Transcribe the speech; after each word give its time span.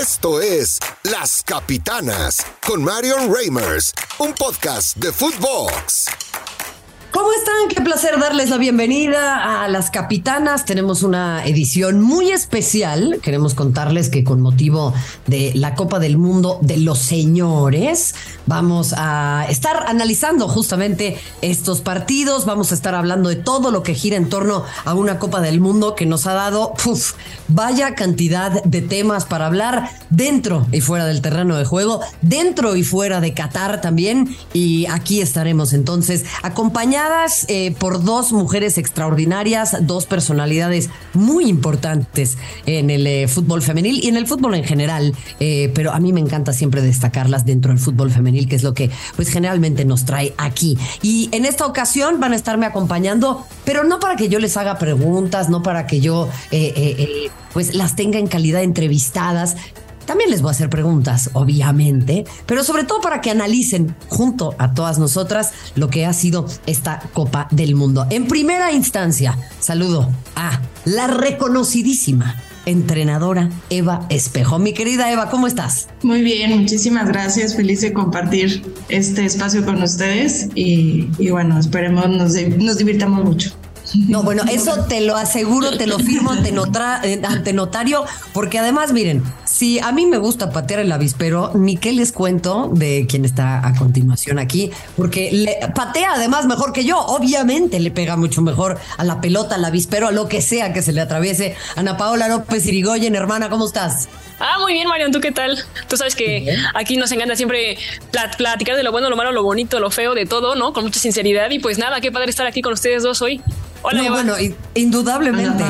Esto 0.00 0.40
es 0.40 0.78
Las 1.02 1.42
Capitanas 1.42 2.44
con 2.64 2.84
Marion 2.84 3.34
Reimers, 3.34 3.92
un 4.18 4.32
podcast 4.32 4.96
de 4.96 5.10
Footbox. 5.12 6.27
¿Cómo 7.18 7.32
están? 7.32 7.66
Qué 7.68 7.80
placer 7.82 8.16
darles 8.20 8.48
la 8.48 8.58
bienvenida 8.58 9.64
a 9.64 9.66
las 9.66 9.90
capitanas. 9.90 10.64
Tenemos 10.64 11.02
una 11.02 11.44
edición 11.44 12.00
muy 12.00 12.30
especial. 12.30 13.18
Queremos 13.20 13.54
contarles 13.54 14.08
que 14.08 14.22
con 14.22 14.40
motivo 14.40 14.94
de 15.26 15.50
la 15.56 15.74
Copa 15.74 15.98
del 15.98 16.16
Mundo 16.16 16.60
de 16.62 16.76
los 16.76 17.00
Señores, 17.00 18.14
vamos 18.46 18.94
a 18.96 19.46
estar 19.48 19.86
analizando 19.88 20.46
justamente 20.46 21.18
estos 21.42 21.80
partidos. 21.80 22.46
Vamos 22.46 22.70
a 22.70 22.76
estar 22.76 22.94
hablando 22.94 23.30
de 23.30 23.36
todo 23.36 23.72
lo 23.72 23.82
que 23.82 23.94
gira 23.94 24.16
en 24.16 24.28
torno 24.28 24.62
a 24.84 24.94
una 24.94 25.18
Copa 25.18 25.40
del 25.40 25.58
Mundo 25.58 25.96
que 25.96 26.06
nos 26.06 26.24
ha 26.28 26.34
dado 26.34 26.74
vaya 27.48 27.96
cantidad 27.96 28.62
de 28.62 28.80
temas 28.80 29.24
para 29.24 29.46
hablar 29.46 29.90
dentro 30.10 30.68
y 30.70 30.82
fuera 30.82 31.04
del 31.04 31.20
terreno 31.20 31.56
de 31.56 31.64
juego, 31.64 32.00
dentro 32.22 32.76
y 32.76 32.84
fuera 32.84 33.20
de 33.20 33.34
Qatar 33.34 33.80
también. 33.80 34.36
Y 34.52 34.86
aquí 34.86 35.20
estaremos 35.20 35.72
entonces 35.72 36.24
acompañados 36.44 37.07
eh, 37.48 37.74
por 37.78 38.04
dos 38.04 38.32
mujeres 38.32 38.76
extraordinarias, 38.76 39.78
dos 39.80 40.04
personalidades 40.04 40.90
muy 41.14 41.48
importantes 41.48 42.36
en 42.66 42.90
el 42.90 43.06
eh, 43.06 43.28
fútbol 43.28 43.62
femenil 43.62 44.04
y 44.04 44.08
en 44.08 44.16
el 44.16 44.26
fútbol 44.26 44.54
en 44.54 44.64
general, 44.64 45.14
eh, 45.40 45.72
pero 45.74 45.92
a 45.92 46.00
mí 46.00 46.12
me 46.12 46.20
encanta 46.20 46.52
siempre 46.52 46.82
destacarlas 46.82 47.46
dentro 47.46 47.72
del 47.72 47.80
fútbol 47.80 48.10
femenil, 48.10 48.46
que 48.46 48.56
es 48.56 48.62
lo 48.62 48.74
que 48.74 48.90
pues 49.16 49.30
generalmente 49.30 49.86
nos 49.86 50.04
trae 50.04 50.34
aquí. 50.36 50.76
Y 51.02 51.30
en 51.32 51.46
esta 51.46 51.66
ocasión 51.66 52.20
van 52.20 52.32
a 52.34 52.36
estarme 52.36 52.66
acompañando, 52.66 53.46
pero 53.64 53.84
no 53.84 54.00
para 54.00 54.16
que 54.16 54.28
yo 54.28 54.38
les 54.38 54.56
haga 54.58 54.78
preguntas, 54.78 55.48
no 55.48 55.62
para 55.62 55.86
que 55.86 56.00
yo 56.00 56.28
pues 57.52 57.74
las 57.74 57.96
tenga 57.96 58.18
en 58.18 58.26
calidad 58.26 58.62
entrevistadas, 58.62 59.56
también 60.08 60.30
les 60.30 60.40
voy 60.40 60.48
a 60.48 60.52
hacer 60.52 60.70
preguntas, 60.70 61.28
obviamente, 61.34 62.24
pero 62.46 62.64
sobre 62.64 62.84
todo 62.84 63.02
para 63.02 63.20
que 63.20 63.30
analicen 63.30 63.94
junto 64.08 64.54
a 64.56 64.72
todas 64.72 64.98
nosotras 64.98 65.52
lo 65.74 65.90
que 65.90 66.06
ha 66.06 66.14
sido 66.14 66.46
esta 66.64 67.00
Copa 67.12 67.46
del 67.50 67.74
Mundo. 67.74 68.06
En 68.08 68.26
primera 68.26 68.72
instancia, 68.72 69.36
saludo 69.60 70.10
a 70.34 70.62
la 70.86 71.08
reconocidísima 71.08 72.36
entrenadora 72.64 73.50
Eva 73.68 74.06
Espejo. 74.08 74.58
Mi 74.58 74.72
querida 74.72 75.12
Eva, 75.12 75.28
¿cómo 75.28 75.46
estás? 75.46 75.88
Muy 76.02 76.22
bien, 76.22 76.58
muchísimas 76.58 77.06
gracias. 77.06 77.54
Feliz 77.54 77.82
de 77.82 77.92
compartir 77.92 78.62
este 78.88 79.26
espacio 79.26 79.62
con 79.62 79.82
ustedes 79.82 80.48
y, 80.54 81.10
bueno, 81.28 81.58
esperemos 81.58 82.08
nos, 82.08 82.32
nos 82.56 82.78
divirtamos 82.78 83.24
mucho. 83.26 83.52
No, 83.94 84.22
bueno, 84.22 84.42
eso 84.50 84.84
te 84.84 85.00
lo 85.00 85.16
aseguro, 85.16 85.76
te 85.76 85.86
lo 85.86 85.98
firmo 85.98 86.30
ante, 86.30 87.52
notario, 87.52 88.04
porque 88.32 88.58
además, 88.58 88.92
miren, 88.92 89.22
si 89.48 89.78
a 89.78 89.92
mí 89.92 90.04
me 90.06 90.18
gusta 90.18 90.50
patear 90.50 90.80
el 90.80 90.92
avispero, 90.92 91.52
ni 91.54 91.76
qué 91.76 91.92
les 91.92 92.12
cuento 92.12 92.70
de 92.72 93.06
quien 93.08 93.24
está 93.24 93.66
a 93.66 93.74
continuación 93.74 94.38
aquí, 94.38 94.70
porque 94.96 95.30
le 95.32 95.58
patea 95.74 96.12
además 96.14 96.46
mejor 96.46 96.72
que 96.72 96.84
yo, 96.84 96.98
obviamente 96.98 97.80
le 97.80 97.90
pega 97.90 98.16
mucho 98.16 98.42
mejor 98.42 98.78
a 98.96 99.04
la 99.04 99.20
pelota, 99.20 99.54
al 99.54 99.64
avispero, 99.64 100.08
a 100.08 100.12
lo 100.12 100.28
que 100.28 100.42
sea 100.42 100.72
que 100.72 100.82
se 100.82 100.92
le 100.92 101.00
atraviese. 101.00 101.56
Ana 101.76 101.96
Paola 101.96 102.28
López 102.28 102.66
Irigoyen, 102.66 103.14
hermana, 103.14 103.48
¿cómo 103.48 103.66
estás? 103.66 104.08
Ah, 104.38 104.58
muy 104.60 104.74
bien, 104.74 104.86
Marion, 104.86 105.10
¿tú 105.10 105.20
qué 105.20 105.32
tal? 105.32 105.58
Tú 105.88 105.96
sabes 105.96 106.14
que 106.14 106.54
aquí 106.74 106.96
nos 106.96 107.10
encanta 107.10 107.34
siempre 107.34 107.78
platicar 108.36 108.76
de 108.76 108.82
lo 108.82 108.92
bueno, 108.92 109.08
lo 109.10 109.16
malo, 109.16 109.32
lo 109.32 109.42
bonito, 109.42 109.80
lo 109.80 109.90
feo, 109.90 110.14
de 110.14 110.26
todo, 110.26 110.54
¿no? 110.54 110.72
Con 110.72 110.84
mucha 110.84 111.00
sinceridad. 111.00 111.50
Y 111.50 111.58
pues 111.58 111.78
nada, 111.78 112.00
qué 112.00 112.12
padre 112.12 112.30
estar 112.30 112.46
aquí 112.46 112.62
con 112.62 112.74
ustedes 112.74 113.02
dos 113.02 113.22
hoy. 113.22 113.40
Hola, 113.82 114.02
no, 114.02 114.10
bueno, 114.10 114.34
indudablemente. 114.74 115.64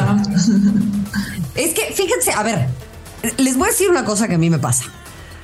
Es 1.55 1.73
que, 1.73 1.93
fíjense, 1.95 2.33
a 2.33 2.43
ver, 2.43 2.69
les 3.37 3.57
voy 3.57 3.69
a 3.69 3.71
decir 3.71 3.91
una 3.91 4.05
cosa 4.05 4.29
que 4.29 4.35
a 4.35 4.39
mí 4.39 4.51
me 4.51 4.59
pasa. 4.59 4.85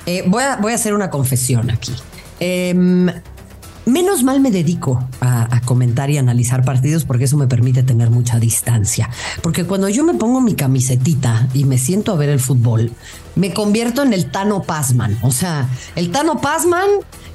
Eh, 0.05 0.23
voy, 0.27 0.43
a, 0.43 0.75
hacer 0.75 0.93
una 0.93 1.09
confesión 1.09 1.71
aquí. 1.71 1.93
Em, 2.39 3.09
menos 3.85 4.23
mal 4.23 4.39
me 4.39 4.51
dedico 4.51 5.03
a, 5.21 5.61
comentar 5.65 6.11
y 6.11 6.17
analizar 6.19 6.63
partidos 6.63 7.05
porque 7.05 7.23
eso 7.23 7.37
me 7.37 7.47
permite 7.47 7.81
tener 7.81 8.11
mucha 8.11 8.39
distancia. 8.39 9.09
Porque 9.41 9.65
cuando 9.65 9.89
yo 9.89 10.03
me 10.03 10.13
pongo 10.13 10.41
mi 10.41 10.53
camisetita 10.53 11.47
y 11.53 11.65
me 11.65 11.79
siento 11.79 12.11
a 12.11 12.15
ver 12.15 12.29
el 12.29 12.39
fútbol, 12.39 12.91
me 13.35 13.51
convierto 13.51 14.03
en 14.03 14.13
el 14.13 14.29
Tano 14.29 14.61
Pasman. 14.61 15.17
O 15.23 15.31
sea, 15.31 15.67
el 15.95 16.11
Tano 16.11 16.39
Pasman 16.39 16.87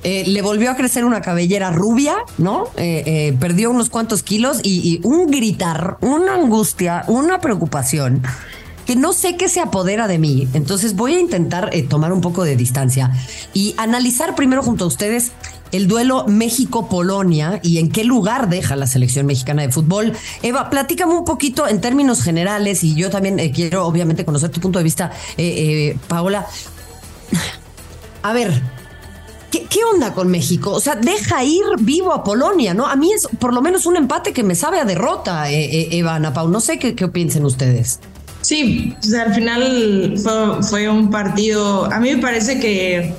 eh, 0.05 0.25
le 0.29 0.43
volvió 0.43 0.71
a 0.71 0.77
crecer 0.77 1.05
una 1.05 1.23
cabellera 1.23 1.73
rubia, 1.73 2.15
¿no? 2.39 2.69
Eh, 2.77 3.37
perdió 3.41 3.71
unos 3.73 3.91
cuantos 3.91 4.23
kilos 4.23 4.61
y, 4.63 5.01
un 5.03 5.29
gritar, 5.29 5.99
una 6.03 6.37
angustia, 6.37 7.05
una 7.09 7.41
preocupación 7.41 8.23
que 8.91 8.97
no 8.97 9.13
sé 9.13 9.37
qué 9.37 9.49
se 9.49 9.61
apodera 9.61 10.09
de 10.09 10.19
mí. 10.19 10.49
Entonces 10.53 10.97
voy 10.97 11.15
a 11.15 11.21
intentar 11.21 11.71
tomar 11.89 12.13
un 12.13 12.21
poco 12.21 12.43
de 12.43 12.57
distancia 12.57 13.13
y 13.55 13.73
analizar 13.77 14.35
primero 14.35 14.65
junto 14.65 14.83
a 14.83 14.89
ustedes 14.89 15.31
el 15.71 15.87
duelo 15.87 16.25
México-Polonia 16.27 17.61
y 17.63 17.79
en 17.79 17.89
qué 17.89 18.03
lugar 18.03 18.49
deja 18.49 18.75
la 18.75 18.89
selección 18.89 19.27
mexicana 19.27 19.63
de 19.63 19.71
fútbol. 19.71 20.13
Eva, 20.43 20.71
platícame 20.71 21.15
un 21.15 21.25
poquito 21.25 21.69
en 21.69 21.81
términos 21.81 22.21
generales 22.25 22.83
y 22.83 22.97
yo 22.97 23.11
también 23.11 23.39
quiero 23.53 23.87
obviamente 23.87 24.25
conocer 24.25 24.51
tu 24.51 24.61
punto 24.61 24.81
de 24.81 24.83
vista, 24.83 25.13
Paola. 26.09 26.49
A 28.25 28.33
ver, 28.33 28.61
¿Qué, 29.53 29.85
onda 29.85 30.15
con 30.15 30.29
México? 30.29 30.73
O 30.73 30.81
sea, 30.81 30.97
deja 30.97 31.45
ir 31.45 31.63
vivo 31.79 32.13
a 32.13 32.25
Polonia, 32.25 32.75
¿no? 32.75 32.87
A 32.87 32.97
mí 32.97 33.13
es 33.13 33.29
por 33.39 33.55
lo 33.55 33.63
menos 33.63 33.87
un 33.87 33.97
empate 33.97 34.33
que 34.33 34.43
me 34.43 34.57
sabe 34.57 34.81
a 34.81 34.85
derrota, 34.85 35.49
eh, 35.49 35.65
eh, 35.65 35.89
Eva 35.93 36.17
Ana 36.17 36.33
Pau. 36.33 36.49
No 36.49 36.61
sé 36.61 36.81
qué, 36.81 36.97
qué 36.97 37.07
piensen 37.07 37.45
ustedes. 37.45 38.01
Sí, 38.43 38.95
o 38.99 39.03
sea, 39.03 39.23
al 39.23 39.35
final 39.35 40.15
fue, 40.63 40.89
un 40.89 41.11
partido. 41.11 41.93
A 41.93 42.01
mí 42.01 42.15
me 42.15 42.23
parece 42.23 42.59
que 42.59 43.15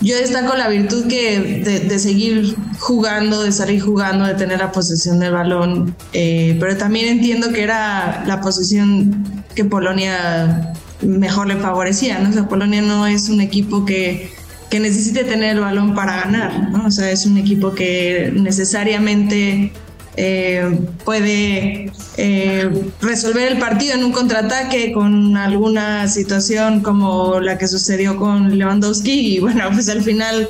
yo 0.00 0.16
destaco 0.16 0.54
la 0.56 0.68
virtud 0.68 1.06
que 1.06 1.62
de, 1.88 1.98
seguir 1.98 2.54
jugando, 2.78 3.42
de 3.42 3.52
salir 3.52 3.80
jugando, 3.80 4.26
de 4.26 4.34
tener 4.34 4.58
la 4.58 4.72
posesión 4.72 5.18
del 5.18 5.32
balón, 5.32 5.96
eh, 6.12 6.56
pero 6.60 6.76
también 6.76 7.08
entiendo 7.08 7.52
que 7.52 7.62
era 7.62 8.24
la 8.26 8.40
posición 8.40 9.44
que 9.54 9.64
Polonia 9.64 10.74
mejor 11.00 11.46
le 11.48 11.56
favorecía, 11.56 12.18
¿no? 12.18 12.30
O 12.30 12.32
sea, 12.32 12.48
Polonia 12.48 12.82
no 12.82 13.06
es 13.06 13.28
un 13.28 13.40
equipo 13.40 13.84
que 13.84 14.30
que 14.72 14.80
necesite 14.80 15.24
tener 15.24 15.56
el 15.56 15.60
balón 15.60 15.94
para 15.94 16.16
ganar. 16.16 16.70
O 16.86 16.90
sea, 16.90 17.10
es 17.10 17.26
un 17.26 17.36
equipo 17.36 17.74
que 17.74 18.32
necesariamente 18.34 19.70
eh, 20.16 20.78
puede 21.04 21.90
eh, 22.18 22.90
resolver 23.00 23.52
el 23.52 23.58
partido 23.58 23.94
en 23.94 24.04
un 24.04 24.12
contraataque 24.12 24.92
con 24.92 25.36
alguna 25.36 26.06
situación 26.08 26.82
como 26.82 27.40
la 27.40 27.56
que 27.56 27.66
sucedió 27.66 28.16
con 28.16 28.58
Lewandowski. 28.58 29.36
Y 29.36 29.40
bueno, 29.40 29.64
pues 29.72 29.88
al 29.88 30.02
final 30.02 30.48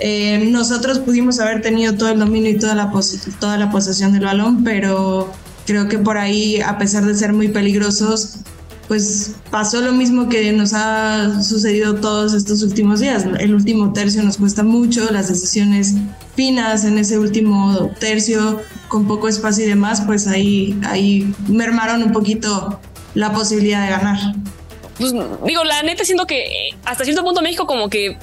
eh, 0.00 0.48
nosotros 0.50 0.98
pudimos 0.98 1.40
haber 1.40 1.62
tenido 1.62 1.94
todo 1.94 2.10
el 2.10 2.18
dominio 2.18 2.50
y 2.50 2.58
toda 2.58 2.74
la, 2.74 2.92
toda 3.40 3.56
la 3.56 3.70
posesión 3.70 4.12
del 4.12 4.24
balón, 4.24 4.62
pero 4.62 5.32
creo 5.66 5.88
que 5.88 5.98
por 5.98 6.18
ahí, 6.18 6.60
a 6.60 6.78
pesar 6.78 7.04
de 7.04 7.14
ser 7.14 7.32
muy 7.32 7.48
peligrosos, 7.48 8.38
pues 8.88 9.34
pasó 9.50 9.82
lo 9.82 9.92
mismo 9.92 10.28
que 10.28 10.50
nos 10.52 10.72
ha 10.72 11.42
sucedido 11.42 11.96
todos 11.96 12.32
estos 12.32 12.62
últimos 12.62 13.00
días. 13.00 13.26
El 13.38 13.54
último 13.54 13.92
tercio 13.92 14.22
nos 14.22 14.38
cuesta 14.38 14.62
mucho, 14.62 15.10
las 15.12 15.28
decisiones 15.28 15.94
finas 16.34 16.84
en 16.84 16.96
ese 16.96 17.18
último 17.18 17.90
tercio, 18.00 18.60
con 18.88 19.06
poco 19.06 19.28
espacio 19.28 19.66
y 19.66 19.68
demás, 19.68 20.02
pues 20.06 20.26
ahí, 20.26 20.78
ahí 20.86 21.32
mermaron 21.48 22.02
un 22.02 22.12
poquito 22.12 22.80
la 23.14 23.32
posibilidad 23.32 23.84
de 23.84 23.90
ganar. 23.90 24.18
Pues 24.98 25.12
digo, 25.44 25.64
la 25.64 25.82
neta 25.82 26.04
siento 26.04 26.26
que 26.26 26.70
hasta 26.84 27.04
cierto 27.04 27.22
punto 27.22 27.42
México 27.42 27.66
como 27.66 27.90
que 27.90 28.16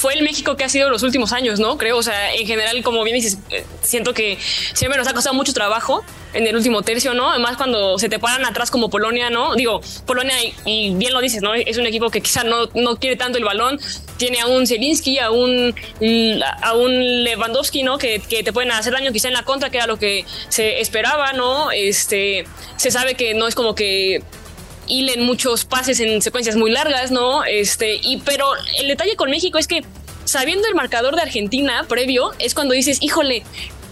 fue 0.00 0.14
el 0.14 0.22
México 0.22 0.56
que 0.56 0.64
ha 0.64 0.68
sido 0.70 0.88
los 0.88 1.02
últimos 1.02 1.30
años, 1.32 1.60
¿no? 1.60 1.76
Creo, 1.76 1.98
o 1.98 2.02
sea, 2.02 2.34
en 2.34 2.46
general, 2.46 2.82
como 2.82 3.04
bien 3.04 3.16
dices, 3.16 3.36
eh, 3.50 3.66
siento 3.82 4.14
que 4.14 4.38
siempre 4.72 4.96
nos 4.96 5.06
ha 5.06 5.12
costado 5.12 5.34
mucho 5.34 5.52
trabajo 5.52 6.02
en 6.32 6.46
el 6.46 6.56
último 6.56 6.80
tercio, 6.80 7.12
¿no? 7.12 7.28
Además, 7.28 7.58
cuando 7.58 7.98
se 7.98 8.08
te 8.08 8.18
paran 8.18 8.46
atrás 8.46 8.70
como 8.70 8.88
Polonia, 8.88 9.28
¿no? 9.28 9.54
Digo, 9.56 9.82
Polonia, 10.06 10.34
y, 10.64 10.94
bien 10.94 11.12
lo 11.12 11.20
dices, 11.20 11.42
¿no? 11.42 11.52
Es 11.52 11.76
un 11.76 11.84
equipo 11.84 12.08
que 12.08 12.22
quizá 12.22 12.44
no, 12.44 12.70
no 12.72 12.96
quiere 12.96 13.16
tanto 13.16 13.36
el 13.36 13.44
balón, 13.44 13.78
tiene 14.16 14.40
a 14.40 14.46
un 14.46 14.66
Zielinski, 14.66 15.18
a 15.18 15.30
un, 15.30 15.74
a 16.62 16.72
un 16.72 17.24
Lewandowski, 17.24 17.82
¿no? 17.82 17.98
Que, 17.98 18.20
que, 18.20 18.42
te 18.42 18.54
pueden 18.54 18.72
hacer 18.72 18.94
daño 18.94 19.12
quizá 19.12 19.28
en 19.28 19.34
la 19.34 19.42
contra, 19.42 19.68
que 19.68 19.76
era 19.76 19.86
lo 19.86 19.98
que 19.98 20.24
se 20.48 20.80
esperaba, 20.80 21.34
¿no? 21.34 21.72
Este, 21.72 22.46
se 22.78 22.90
sabe 22.90 23.16
que 23.16 23.34
no 23.34 23.46
es 23.46 23.54
como 23.54 23.74
que 23.74 24.22
hilen 24.90 25.22
muchos 25.22 25.64
pases 25.64 26.00
en 26.00 26.20
secuencias 26.20 26.56
muy 26.56 26.70
largas, 26.70 27.10
¿no? 27.10 27.44
Este, 27.44 28.00
y 28.02 28.18
pero 28.18 28.46
el 28.78 28.88
detalle 28.88 29.16
con 29.16 29.30
México 29.30 29.58
es 29.58 29.66
que 29.66 29.84
sabiendo 30.24 30.68
el 30.68 30.74
marcador 30.74 31.16
de 31.16 31.22
Argentina 31.22 31.84
previo, 31.88 32.32
es 32.38 32.54
cuando 32.54 32.74
dices, 32.74 32.98
híjole, 33.00 33.42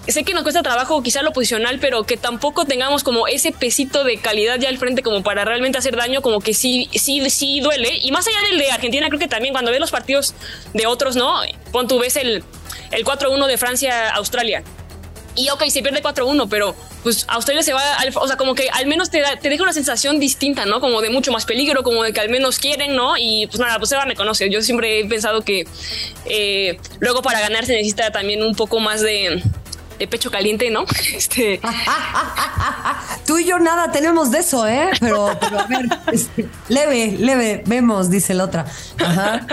sé 0.08 0.24
que 0.24 0.32
nos 0.34 0.42
cuesta 0.42 0.62
trabajo 0.62 1.02
quizá 1.02 1.22
lo 1.22 1.32
posicional, 1.32 1.78
pero 1.80 2.04
que 2.04 2.16
tampoco 2.16 2.64
tengamos 2.64 3.04
como 3.04 3.28
ese 3.28 3.52
pesito 3.52 4.04
de 4.04 4.18
calidad 4.18 4.58
ya 4.58 4.68
al 4.68 4.78
frente 4.78 5.02
como 5.02 5.22
para 5.22 5.44
realmente 5.44 5.78
hacer 5.78 5.96
daño, 5.96 6.22
como 6.22 6.40
que 6.40 6.54
sí, 6.54 6.88
sí, 6.94 7.28
sí 7.30 7.60
duele. 7.60 7.98
Y 8.02 8.10
más 8.10 8.26
allá 8.26 8.38
del 8.50 8.58
de 8.58 8.70
Argentina, 8.70 9.08
creo 9.08 9.20
que 9.20 9.28
también 9.28 9.52
cuando 9.52 9.70
ves 9.70 9.80
los 9.80 9.90
partidos 9.90 10.34
de 10.74 10.86
otros, 10.86 11.16
¿no? 11.16 11.40
Pon 11.72 11.88
tú 11.88 11.98
ves 11.98 12.16
el, 12.16 12.42
el 12.90 13.04
4-1 13.04 13.46
de 13.46 13.58
Francia-Australia 13.58 14.64
y 15.34 15.48
ok, 15.50 15.64
se 15.68 15.82
pierde 15.82 16.02
4-1, 16.02 16.48
pero 16.48 16.74
pues 17.02 17.24
Australia 17.28 17.62
se 17.62 17.72
va, 17.72 17.82
o 18.14 18.26
sea, 18.26 18.36
como 18.36 18.54
que 18.54 18.68
al 18.70 18.86
menos 18.86 19.10
te, 19.10 19.22
te 19.40 19.48
deja 19.48 19.62
una 19.62 19.72
sensación 19.72 20.18
distinta, 20.18 20.66
¿no? 20.66 20.80
Como 20.80 21.00
de 21.00 21.10
mucho 21.10 21.32
más 21.32 21.44
peligro, 21.44 21.82
como 21.82 22.02
de 22.02 22.12
que 22.12 22.20
al 22.20 22.28
menos 22.28 22.58
quieren, 22.58 22.96
¿no? 22.96 23.16
Y 23.16 23.46
pues 23.46 23.60
nada, 23.60 23.78
pues 23.78 23.92
Eva 23.92 24.04
me 24.06 24.16
conoce. 24.16 24.50
Yo 24.50 24.62
siempre 24.62 25.00
he 25.00 25.04
pensado 25.06 25.42
que 25.42 25.66
eh, 26.26 26.78
luego 27.00 27.22
para 27.22 27.40
ganar 27.40 27.66
se 27.66 27.72
necesita 27.72 28.10
también 28.10 28.42
un 28.42 28.54
poco 28.54 28.80
más 28.80 29.00
de 29.00 29.42
pecho 30.06 30.30
caliente, 30.30 30.70
¿no? 30.70 30.84
Este. 31.14 31.60
Tú 33.26 33.38
y 33.38 33.44
yo 33.44 33.58
nada 33.58 33.90
tenemos 33.90 34.30
de 34.30 34.38
eso, 34.38 34.66
¿eh? 34.66 34.90
Pero, 35.00 35.36
pero 35.40 35.58
a 35.58 35.66
ver, 35.66 35.86
este, 36.12 36.48
leve, 36.68 37.16
leve, 37.18 37.62
vemos, 37.66 38.10
dice 38.10 38.34
la 38.34 38.44
otra. 38.44 38.66
Ajá. 38.98 39.46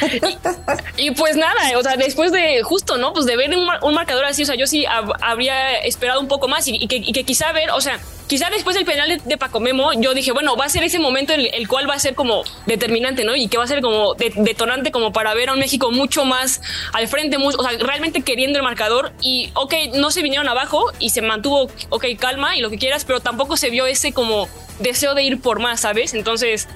y, 0.96 1.10
pues 1.12 1.36
nada, 1.36 1.78
o 1.78 1.82
sea, 1.82 1.96
después 1.96 2.32
de 2.32 2.62
justo, 2.62 2.96
¿no? 2.96 3.12
Pues 3.12 3.26
de 3.26 3.36
ver 3.36 3.50
un, 3.56 3.94
marcador 3.94 4.24
así, 4.24 4.42
o 4.42 4.46
sea, 4.46 4.54
yo 4.54 4.66
sí 4.66 4.84
habría 5.20 5.74
esperado 5.78 6.20
un 6.20 6.28
poco 6.28 6.48
más 6.48 6.66
y, 6.68 6.86
que, 6.86 6.96
y 6.96 7.12
que 7.12 7.24
quizá 7.24 7.52
ver, 7.52 7.70
o 7.70 7.80
sea, 7.80 7.98
quizá 8.26 8.50
después 8.50 8.76
del 8.76 8.84
penal 8.84 9.20
de, 9.24 9.38
Paco 9.38 9.60
Memo, 9.60 9.92
yo 9.94 10.14
dije, 10.14 10.32
bueno, 10.32 10.56
va 10.56 10.64
a 10.64 10.68
ser 10.68 10.82
ese 10.82 10.98
momento 10.98 11.32
en 11.32 11.40
el, 11.40 11.68
cual 11.68 11.88
va 11.88 11.94
a 11.94 11.98
ser 11.98 12.14
como 12.14 12.42
determinante, 12.66 13.24
¿no? 13.24 13.36
Y 13.36 13.48
que 13.48 13.58
va 13.58 13.64
a 13.64 13.66
ser 13.66 13.80
como 13.82 14.14
detonante 14.14 14.90
como 14.90 15.12
para 15.12 15.34
ver 15.34 15.50
a 15.50 15.52
un 15.52 15.58
México 15.58 15.90
mucho 15.90 16.24
más 16.24 16.60
al 16.92 17.08
frente, 17.08 17.36
o 17.36 17.62
sea, 17.62 17.78
realmente 17.78 18.22
queriendo 18.22 18.58
el 18.58 18.64
marcador 18.64 19.12
y, 19.20 19.50
ok, 19.54 19.74
no 19.94 20.10
se 20.10 20.22
vinieron 20.22 20.48
abajo 20.48 20.84
y 20.98 21.10
se 21.10 21.22
mantuvo, 21.22 21.70
ok, 21.90 22.04
calma 22.18 22.56
y 22.56 22.60
lo 22.60 22.70
que 22.70 22.78
quieras, 22.78 23.04
pero 23.04 23.20
tampoco 23.20 23.56
se 23.56 23.70
vio 23.70 23.86
ese 23.86 24.12
como 24.12 24.48
deseo 24.78 25.14
de 25.14 25.22
ir 25.22 25.40
por 25.40 25.60
más, 25.60 25.80
¿sabes? 25.80 26.14
Entonces, 26.14 26.68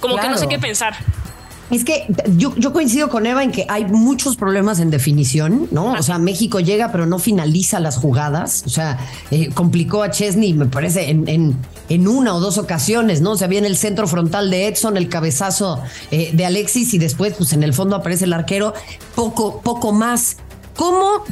como 0.00 0.16
que 0.16 0.28
no 0.28 0.38
sé 0.38 0.48
qué 0.48 0.58
pensar. 0.58 0.94
Es 1.70 1.84
que 1.84 2.06
yo, 2.36 2.72
coincido 2.72 3.10
con 3.10 3.26
Eva 3.26 3.42
en 3.42 3.52
que 3.52 3.66
hay 3.68 3.84
muchos 3.84 4.36
problemas 4.36 4.80
en 4.80 4.90
definición, 4.90 5.68
¿no? 5.70 5.92
O 5.92 6.02
sea, 6.02 6.18
México 6.18 6.60
llega 6.60 6.90
pero 6.90 7.06
no 7.06 7.18
finaliza 7.18 7.78
las 7.78 7.98
jugadas. 7.98 8.62
O 8.66 8.70
sea, 8.70 8.98
eh, 9.30 9.50
complicó 9.52 10.02
a 10.02 10.10
Chesney, 10.10 10.54
me 10.54 10.66
parece, 10.66 11.10
en, 11.10 11.28
en, 11.28 11.56
en, 11.90 12.08
una 12.08 12.34
o 12.34 12.40
dos 12.40 12.56
ocasiones, 12.56 13.20
¿no? 13.20 13.32
O 13.32 13.36
sea, 13.36 13.48
viene 13.48 13.66
el 13.66 13.76
centro 13.76 14.08
frontal 14.08 14.50
de 14.50 14.68
Edson, 14.68 14.96
el 14.96 15.08
cabezazo 15.08 15.82
eh, 16.10 16.30
de 16.32 16.46
Alexis 16.46 16.94
y 16.94 16.98
después, 16.98 17.34
pues 17.34 17.52
en 17.52 17.62
el 17.62 17.74
fondo 17.74 17.96
aparece 17.96 18.24
el 18.24 18.32
arquero. 18.32 18.72
Poco, 19.14 19.60
poco 19.60 19.92
más. 19.92 20.38
¿Cómo, 20.74 21.24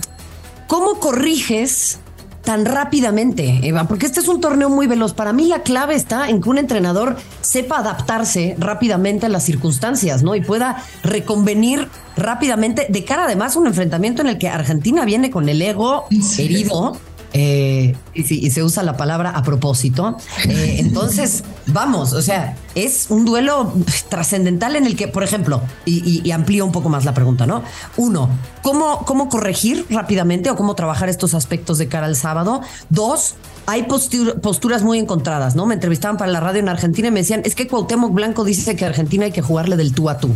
cómo 0.66 1.00
corriges 1.00 2.00
tan 2.46 2.64
rápidamente, 2.64 3.60
Eva? 3.64 3.84
Porque 3.88 4.06
este 4.06 4.20
es 4.20 4.28
un 4.28 4.40
torneo 4.40 4.70
muy 4.70 4.86
veloz. 4.86 5.12
Para 5.12 5.34
mí 5.34 5.46
la 5.48 5.62
clave 5.62 5.96
está 5.96 6.30
en 6.30 6.40
que 6.40 6.48
un 6.48 6.56
entrenador 6.56 7.16
sepa 7.42 7.80
adaptarse 7.80 8.56
rápidamente 8.58 9.26
a 9.26 9.28
las 9.28 9.42
circunstancias, 9.44 10.22
¿no? 10.22 10.34
Y 10.34 10.40
pueda 10.40 10.82
reconvenir 11.02 11.88
rápidamente 12.16 12.86
de 12.88 13.04
cara 13.04 13.24
además 13.24 13.56
a 13.56 13.58
un 13.58 13.66
enfrentamiento 13.66 14.22
en 14.22 14.28
el 14.28 14.38
que 14.38 14.48
Argentina 14.48 15.04
viene 15.04 15.30
con 15.30 15.48
el 15.48 15.60
ego 15.60 16.06
herido 16.38 16.96
eh, 17.38 17.94
y, 18.14 18.50
se 18.50 18.64
usa 18.64 18.82
la 18.82 18.96
palabra 18.96 19.28
a 19.28 19.42
propósito. 19.42 20.16
Eh, 20.48 20.76
entonces, 20.78 21.44
vamos, 21.66 22.14
o 22.14 22.22
sea, 22.22 22.56
es 22.74 23.08
un 23.10 23.26
duelo 23.26 23.74
trascendental 24.08 24.74
en 24.74 24.86
el 24.86 24.96
que, 24.96 25.06
por 25.06 25.22
ejemplo, 25.22 25.60
y, 25.84 26.30
amplío 26.30 26.64
un 26.64 26.72
poco 26.72 26.88
más 26.88 27.04
la 27.04 27.12
pregunta, 27.12 27.46
¿no? 27.46 27.62
Uno, 27.98 28.30
¿cómo, 28.62 29.04
¿cómo 29.04 29.28
corregir 29.28 29.84
rápidamente 29.90 30.48
o 30.48 30.56
cómo 30.56 30.74
trabajar 30.74 31.10
estos 31.10 31.34
aspectos 31.34 31.76
de 31.76 31.88
cara 31.88 32.06
al 32.06 32.16
sábado? 32.16 32.62
Dos, 32.88 33.34
hay 33.66 33.82
posturas 33.82 34.82
muy 34.82 34.98
encontradas, 34.98 35.56
¿no? 35.56 35.66
Me 35.66 35.74
entrevistaban 35.74 36.16
para 36.16 36.32
la 36.32 36.40
radio 36.40 36.60
en 36.60 36.70
Argentina 36.70 37.08
y 37.08 37.10
me 37.10 37.20
decían, 37.20 37.42
es 37.44 37.54
que 37.54 37.66
Cuauhtémoc 37.66 38.14
Blanco 38.14 38.44
dice 38.44 38.76
que 38.76 38.86
Argentina 38.86 39.26
hay 39.26 39.32
que 39.32 39.42
jugarle 39.42 39.76
del 39.76 39.92
tú 39.92 40.08
a 40.08 40.16
tú. 40.18 40.30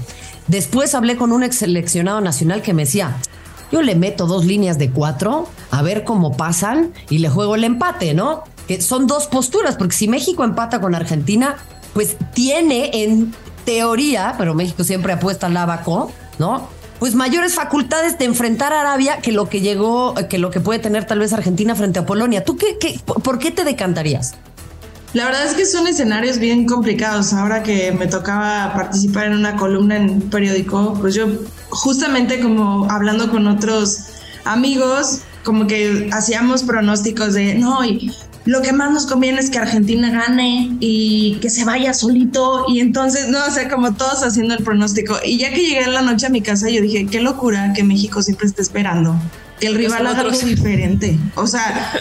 Después 0.48 0.94
hablé 0.94 1.16
con 1.16 1.32
un 1.32 1.44
ex 1.44 1.56
seleccionado 1.56 2.20
nacional 2.20 2.60
que 2.60 2.74
me 2.74 2.84
decía, 2.84 3.16
yo 3.70 3.82
le 3.82 3.94
meto 3.94 4.26
dos 4.26 4.44
líneas 4.44 4.78
de 4.78 4.90
cuatro 4.90 5.48
a 5.70 5.82
ver 5.82 6.04
cómo 6.04 6.36
pasan 6.36 6.92
y 7.08 7.18
le 7.18 7.28
juego 7.28 7.54
el 7.54 7.64
empate, 7.64 8.14
¿no? 8.14 8.44
Que 8.66 8.80
son 8.80 9.06
dos 9.06 9.26
posturas, 9.26 9.76
porque 9.76 9.96
si 9.96 10.08
México 10.08 10.44
empata 10.44 10.80
con 10.80 10.94
Argentina, 10.94 11.56
pues 11.92 12.16
tiene 12.34 12.90
en 13.02 13.34
teoría, 13.64 14.34
pero 14.38 14.54
México 14.54 14.84
siempre 14.84 15.12
apuesta 15.12 15.46
al 15.46 15.56
abaco, 15.56 16.10
¿no? 16.38 16.68
Pues 16.98 17.14
mayores 17.14 17.54
facultades 17.54 18.18
de 18.18 18.26
enfrentar 18.26 18.72
a 18.72 18.80
Arabia 18.80 19.18
que 19.22 19.32
lo 19.32 19.48
que 19.48 19.60
llegó, 19.60 20.14
que 20.28 20.38
lo 20.38 20.50
que 20.50 20.60
puede 20.60 20.78
tener 20.80 21.06
tal 21.06 21.18
vez 21.18 21.32
Argentina 21.32 21.74
frente 21.74 21.98
a 21.98 22.06
Polonia. 22.06 22.44
¿Tú 22.44 22.56
qué, 22.56 22.76
qué 22.78 23.00
por 23.04 23.38
qué 23.38 23.50
te 23.50 23.64
decantarías? 23.64 24.34
La 25.12 25.24
verdad 25.24 25.44
es 25.44 25.54
que 25.54 25.66
son 25.66 25.88
escenarios 25.88 26.38
bien 26.38 26.66
complicados. 26.66 27.32
Ahora 27.32 27.62
que 27.62 27.90
me 27.90 28.06
tocaba 28.06 28.72
participar 28.74 29.26
en 29.26 29.32
una 29.32 29.56
columna 29.56 29.96
en 29.96 30.10
un 30.10 30.20
periódico, 30.30 30.94
pues 31.00 31.14
yo 31.14 31.26
justamente 31.70 32.40
como 32.40 32.90
hablando 32.90 33.30
con 33.30 33.46
otros 33.46 34.06
amigos, 34.44 35.20
como 35.44 35.66
que 35.66 36.10
hacíamos 36.12 36.62
pronósticos 36.62 37.34
de, 37.34 37.54
no, 37.54 37.84
y 37.84 38.12
lo 38.44 38.62
que 38.62 38.72
más 38.72 38.90
nos 38.90 39.06
conviene 39.06 39.40
es 39.40 39.50
que 39.50 39.58
Argentina 39.58 40.10
gane 40.10 40.76
y 40.80 41.38
que 41.40 41.50
se 41.50 41.64
vaya 41.64 41.92
solito. 41.92 42.64
Y 42.68 42.80
entonces, 42.80 43.28
no, 43.28 43.38
o 43.46 43.50
sea, 43.50 43.68
como 43.68 43.94
todos 43.94 44.22
haciendo 44.22 44.54
el 44.54 44.64
pronóstico. 44.64 45.16
Y 45.24 45.38
ya 45.38 45.50
que 45.50 45.60
llegué 45.60 45.82
en 45.82 45.94
la 45.94 46.02
noche 46.02 46.26
a 46.26 46.30
mi 46.30 46.40
casa, 46.40 46.68
yo 46.68 46.80
dije, 46.80 47.06
qué 47.06 47.20
locura 47.20 47.72
que 47.74 47.84
México 47.84 48.22
siempre 48.22 48.46
esté 48.46 48.62
esperando 48.62 49.14
que 49.60 49.66
el 49.66 49.74
rival 49.74 50.06
haga 50.06 50.20
algo 50.20 50.38
diferente. 50.38 51.18
O 51.34 51.46
sea, 51.46 51.92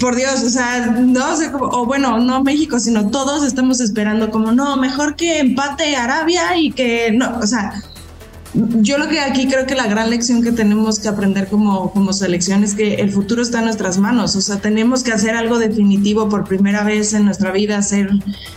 por 0.00 0.16
Dios, 0.16 0.42
o 0.42 0.50
sea, 0.50 0.86
no 0.86 1.36
sé 1.36 1.50
cómo, 1.52 1.66
o 1.66 1.86
bueno, 1.86 2.18
no 2.18 2.42
México, 2.42 2.78
sino 2.80 3.08
todos 3.10 3.44
estamos 3.44 3.80
esperando 3.80 4.30
como, 4.30 4.52
no, 4.52 4.76
mejor 4.76 5.16
que 5.16 5.38
empate 5.38 5.96
Arabia 5.96 6.56
y 6.56 6.72
que 6.72 7.12
no, 7.12 7.38
o 7.38 7.46
sea, 7.46 7.82
yo 8.54 8.98
lo 8.98 9.08
que 9.08 9.20
aquí 9.20 9.46
creo 9.46 9.66
que 9.66 9.74
la 9.74 9.86
gran 9.86 10.10
lección 10.10 10.42
que 10.42 10.52
tenemos 10.52 10.98
que 10.98 11.08
aprender 11.08 11.48
como, 11.48 11.90
como 11.92 12.12
selección 12.12 12.64
es 12.64 12.74
que 12.74 12.94
el 12.94 13.10
futuro 13.10 13.42
está 13.42 13.58
en 13.58 13.66
nuestras 13.66 13.98
manos, 13.98 14.36
o 14.36 14.40
sea, 14.40 14.56
tenemos 14.56 15.02
que 15.02 15.12
hacer 15.12 15.36
algo 15.36 15.58
definitivo 15.58 16.28
por 16.28 16.44
primera 16.44 16.82
vez 16.82 17.12
en 17.12 17.24
nuestra 17.24 17.52
vida, 17.52 17.82
ser, 17.82 18.10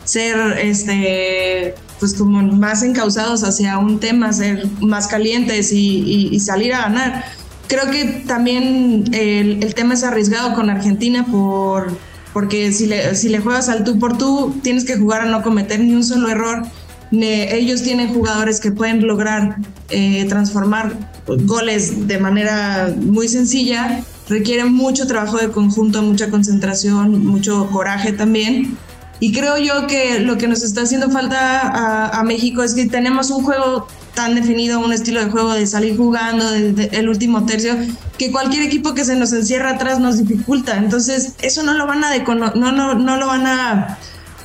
ser, 0.05 0.57
este, 0.61 1.75
pues 1.99 2.13
como 2.13 2.41
más 2.41 2.83
encausados 2.83 3.43
hacia 3.43 3.77
un 3.77 3.99
tema, 3.99 4.31
ser 4.31 4.65
más 4.79 5.07
calientes 5.07 5.71
y 5.73 6.39
salir 6.39 6.73
a 6.73 6.83
ganar 6.83 7.23
creo 7.71 7.89
que 7.89 8.23
también 8.27 9.05
el, 9.13 9.73
tema 9.73 9.93
es 9.93 10.03
arriesgado 10.03 10.53
con 10.55 10.69
Argentina 10.69 11.25
por 11.25 11.97
porque 12.33 12.73
si 12.73 12.85
le, 12.85 13.15
si 13.15 13.29
le 13.29 13.39
juegas 13.39 13.69
al 13.69 13.85
tú 13.85 13.97
por 13.97 14.17
tú, 14.17 14.53
tienes 14.61 14.83
que 14.83 14.97
jugar 14.97 15.21
a 15.21 15.25
no 15.25 15.41
cometer 15.41 15.79
ni 15.79 15.93
un 15.93 16.03
solo 16.03 16.29
error. 16.29 16.63
Ellos 17.11 17.83
tienen 17.83 18.13
jugadores 18.13 18.59
que 18.59 18.71
pueden 18.71 19.05
lograr 19.05 19.57
eh, 19.89 20.25
transformar 20.29 20.93
goles 21.27 22.07
de 22.07 22.17
manera 22.19 22.93
muy 22.97 23.27
sencilla. 23.27 24.03
Requieren 24.29 24.73
mucho 24.73 25.07
trabajo 25.07 25.37
de 25.37 25.51
conjunto, 25.51 26.01
mucha 26.01 26.29
concentración, 26.29 27.25
mucho 27.25 27.69
coraje 27.69 28.13
también. 28.13 28.77
Y 29.19 29.33
creo 29.33 29.57
yo 29.57 29.87
que 29.87 30.19
lo 30.19 30.37
que 30.37 30.47
nos 30.47 30.63
está 30.63 30.81
haciendo 30.81 31.09
falta 31.09 31.59
a, 31.59 32.19
a 32.19 32.23
México 32.23 32.63
es 32.63 32.73
que 32.73 32.87
tenemos 32.87 33.29
un 33.29 33.43
juego 33.43 33.87
tan 34.13 34.35
definido 34.35 34.79
un 34.79 34.91
estilo 34.91 35.23
de 35.23 35.31
juego 35.31 35.53
de 35.53 35.65
salir 35.65 35.95
jugando 35.95 36.49
desde 36.51 36.97
el 36.97 37.07
último 37.07 37.45
tercio 37.45 37.75
que 38.17 38.31
cualquier 38.31 38.63
equipo 38.63 38.93
que 38.93 39.05
se 39.05 39.15
nos 39.15 39.31
encierra 39.33 39.71
atrás 39.71 39.99
nos 39.99 40.17
dificulta. 40.17 40.77
Entonces, 40.77 41.35
eso 41.41 41.63
no 41.63 41.73
lo 41.73 41.87
van 41.87 42.03
a 42.03 42.17
no, 42.17 42.71
no, 42.71 42.93
no 42.95 43.17
lo 43.17 43.27
van 43.27 43.47
a, 43.47 43.97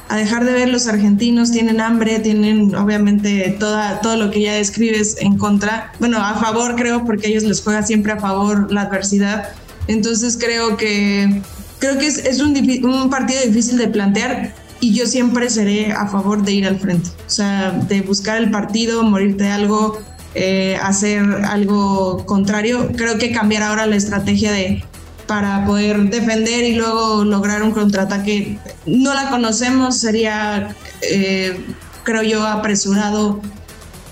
a, 0.08 0.16
dejar 0.16 0.44
de 0.44 0.52
ver 0.52 0.68
los 0.68 0.86
argentinos, 0.86 1.50
tienen 1.50 1.80
hambre, 1.80 2.18
tienen 2.20 2.74
obviamente 2.74 3.56
toda, 3.58 4.00
todo 4.00 4.16
lo 4.16 4.30
que 4.30 4.42
ya 4.42 4.54
describes 4.54 5.16
en 5.20 5.38
contra, 5.38 5.92
bueno, 5.98 6.18
a 6.18 6.34
favor 6.34 6.76
creo, 6.76 7.04
porque 7.04 7.28
ellos 7.28 7.42
les 7.44 7.62
juega 7.62 7.82
siempre 7.82 8.12
a 8.12 8.20
favor 8.20 8.72
la 8.72 8.82
adversidad. 8.82 9.48
Entonces 9.88 10.36
creo 10.36 10.76
que 10.76 11.42
creo 11.78 11.98
que 11.98 12.06
es, 12.06 12.18
es 12.18 12.40
un, 12.40 12.56
un 12.84 13.10
partido 13.10 13.40
difícil 13.42 13.78
de 13.78 13.88
plantear 13.88 14.54
y 14.80 14.94
yo 14.94 15.06
siempre 15.06 15.48
seré 15.50 15.92
a 15.92 16.06
favor 16.06 16.42
de 16.42 16.52
ir 16.52 16.66
al 16.66 16.78
frente, 16.78 17.08
o 17.26 17.30
sea, 17.30 17.70
de 17.70 18.02
buscar 18.02 18.36
el 18.38 18.50
partido, 18.50 19.02
morirte 19.02 19.48
algo, 19.48 19.98
eh, 20.34 20.78
hacer 20.82 21.22
algo 21.44 22.24
contrario. 22.26 22.90
Creo 22.96 23.18
que 23.18 23.32
cambiar 23.32 23.62
ahora 23.62 23.86
la 23.86 23.96
estrategia 23.96 24.52
de 24.52 24.84
para 25.26 25.64
poder 25.64 25.98
defender 26.10 26.64
y 26.64 26.74
luego 26.74 27.24
lograr 27.24 27.62
un 27.62 27.72
contraataque 27.72 28.58
no 28.86 29.14
la 29.14 29.28
conocemos, 29.30 29.98
sería, 29.98 30.74
eh, 31.02 31.58
creo 32.04 32.22
yo, 32.22 32.46
apresurado 32.46 33.40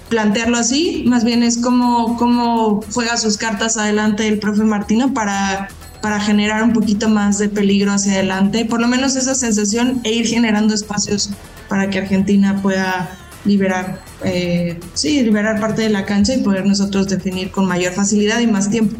plantearlo 0.08 0.58
así, 0.58 1.04
más 1.06 1.24
bien 1.24 1.42
es 1.42 1.58
como 1.58 2.16
cómo 2.16 2.82
juega 2.92 3.16
sus 3.16 3.36
cartas 3.36 3.76
adelante 3.76 4.28
el 4.28 4.38
profe 4.38 4.64
Martino 4.64 5.14
para 5.14 5.68
para 6.04 6.20
generar 6.20 6.62
un 6.62 6.74
poquito 6.74 7.08
más 7.08 7.38
de 7.38 7.48
peligro 7.48 7.90
hacia 7.90 8.12
adelante, 8.12 8.66
por 8.66 8.78
lo 8.78 8.86
menos 8.86 9.16
esa 9.16 9.34
sensación 9.34 10.02
e 10.04 10.12
ir 10.12 10.26
generando 10.26 10.74
espacios 10.74 11.30
para 11.66 11.88
que 11.88 11.98
Argentina 11.98 12.60
pueda 12.60 13.16
liberar, 13.46 14.02
eh, 14.22 14.78
sí, 14.92 15.22
liberar 15.22 15.58
parte 15.60 15.80
de 15.80 15.88
la 15.88 16.04
cancha 16.04 16.34
y 16.34 16.42
poder 16.42 16.66
nosotros 16.66 17.08
definir 17.08 17.50
con 17.50 17.66
mayor 17.66 17.94
facilidad 17.94 18.40
y 18.40 18.46
más 18.46 18.68
tiempo. 18.68 18.96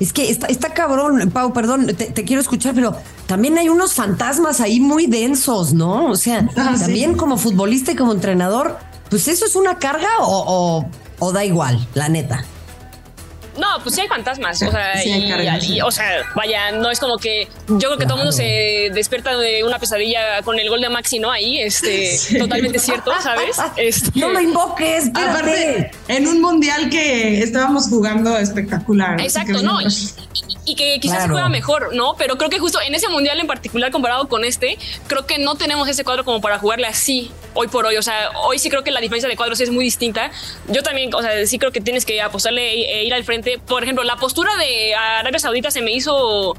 Es 0.00 0.12
que 0.12 0.30
está, 0.30 0.46
está 0.46 0.72
cabrón, 0.72 1.30
Pau, 1.30 1.52
perdón, 1.52 1.86
te, 1.86 2.24
quiero 2.24 2.40
escuchar, 2.40 2.74
pero 2.74 2.96
también 3.26 3.58
hay 3.58 3.68
unos 3.68 3.92
fantasmas 3.92 4.60
ahí 4.60 4.80
muy 4.80 5.06
densos, 5.06 5.74
¿no? 5.74 6.06
O 6.06 6.16
sea, 6.16 6.48
ah, 6.56 6.74
también 6.78 7.16
como 7.16 7.36
futbolista 7.36 7.92
y 7.92 7.96
como 7.96 8.12
entrenador, 8.12 8.78
pues 9.10 9.28
eso 9.28 9.44
es 9.44 9.56
una 9.56 9.78
carga 9.78 10.08
o, 10.20 10.86
o 11.18 11.32
da 11.32 11.44
igual, 11.44 11.86
la 11.94 12.08
neta. 12.08 12.44
No, 13.58 13.66
pues 13.82 13.94
sí 13.94 14.00
hay 14.00 14.08
fantasmas. 14.08 14.62
O 14.62 14.70
sea, 14.70 15.04
y, 15.62 15.80
o 15.80 15.90
sea, 15.90 16.22
vaya, 16.34 16.72
no 16.72 16.90
es 16.90 17.00
como 17.00 17.18
que 17.18 17.48
yo 17.68 17.78
creo 17.78 17.98
que 17.98 18.04
todo 18.04 18.14
el 18.14 18.20
mundo 18.20 18.32
se 18.32 18.90
despierta 18.92 19.36
de 19.36 19.64
una 19.64 19.78
pesadilla 19.78 20.42
con 20.42 20.58
el 20.58 20.68
gol 20.68 20.80
de 20.80 20.88
Maxi, 20.88 21.18
¿no? 21.18 21.30
Ahí, 21.30 21.60
este, 21.60 22.18
totalmente 22.38 22.78
cierto, 22.78 23.12
¿sabes? 23.22 23.56
Este, 23.76 24.18
no 24.18 24.30
lo 24.30 24.40
invoques, 24.40 25.08
aparte, 25.08 25.90
en 26.08 26.26
un 26.26 26.40
mundial 26.40 26.90
que 26.90 27.42
estábamos 27.42 27.88
jugando 27.88 28.36
espectacular. 28.38 29.20
Exacto, 29.20 29.62
¿no? 29.62 29.78
Y, 30.64 30.74
que 30.76 31.00
quizás 31.00 31.24
se 31.24 31.28
juega 31.28 31.48
mejor, 31.48 31.94
¿no? 31.94 32.14
Pero 32.16 32.38
creo 32.38 32.48
que 32.48 32.60
justo 32.60 32.80
en 32.80 32.94
ese 32.94 33.08
mundial 33.08 33.40
en 33.40 33.48
particular 33.48 33.90
comparado 33.90 34.28
con 34.28 34.44
este, 34.44 34.78
creo 35.08 35.26
que 35.26 35.38
no 35.38 35.56
tenemos 35.56 35.88
ese 35.88 36.04
cuadro 36.04 36.24
como 36.24 36.40
para 36.40 36.58
jugarle 36.58 36.86
así 36.86 37.32
hoy 37.54 37.68
por 37.68 37.86
hoy. 37.86 37.96
O 37.96 38.02
sea, 38.02 38.30
hoy 38.42 38.58
sí 38.58 38.70
creo 38.70 38.82
que 38.82 38.90
la 38.90 39.00
diferencia 39.00 39.28
de 39.28 39.36
cuadros 39.36 39.60
es 39.60 39.70
muy 39.70 39.84
distinta. 39.84 40.30
Yo 40.68 40.82
también, 40.82 41.14
o 41.14 41.22
sea, 41.22 41.46
sí 41.46 41.58
creo 41.58 41.72
que 41.72 41.80
tienes 41.80 42.04
que 42.04 42.20
apostarle 42.20 42.72
e, 42.72 43.00
e 43.00 43.04
ir 43.04 43.14
al 43.14 43.24
frente. 43.24 43.58
Por 43.58 43.82
ejemplo, 43.82 44.04
la 44.04 44.16
postura 44.16 44.56
de 44.56 44.94
Arabia 44.94 45.38
Saudita 45.38 45.70
se 45.70 45.82
me 45.82 45.92
hizo 45.92 46.56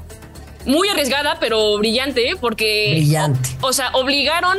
muy 0.64 0.88
arriesgada, 0.88 1.38
pero 1.40 1.78
brillante, 1.78 2.34
porque. 2.40 2.92
Brillante. 2.92 3.50
O, 3.60 3.72
sea, 3.72 3.90
obligaron 3.92 4.58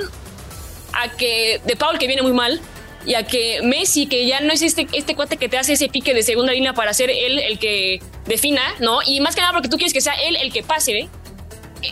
a 0.94 1.10
que 1.10 1.62
De 1.66 1.76
Paul, 1.76 1.98
que 1.98 2.08
viene 2.08 2.22
muy 2.22 2.34
mal, 2.34 2.62
y 3.06 3.16
a 3.16 3.24
que 3.24 3.62
Messi, 3.64 4.06
que 4.06 4.26
ya 4.26 4.42
no 4.42 4.54
es 4.54 4.62
este, 4.62 4.88
este 4.94 5.16
cuate 5.16 5.38
que 5.38 5.50
te 5.50 5.58
hace 5.58 5.74
ese 5.74 5.90
pique 5.90 6.14
de 6.14 6.24
segunda 6.24 6.54
línea 6.54 6.74
para 6.74 6.94
ser 6.94 7.10
él 7.10 7.40
el 7.40 7.60
que 7.60 8.02
defina, 8.26 8.62
¿no? 8.80 9.00
Y 9.06 9.20
más 9.20 9.36
que 9.36 9.42
nada 9.42 9.54
porque 9.54 9.70
tú 9.70 9.78
quieres 9.78 9.94
que 9.94 10.02
sea 10.02 10.14
él 10.14 10.38
el 10.38 10.54
que 10.54 10.64
pase, 10.64 11.00
¿eh? 11.00 11.10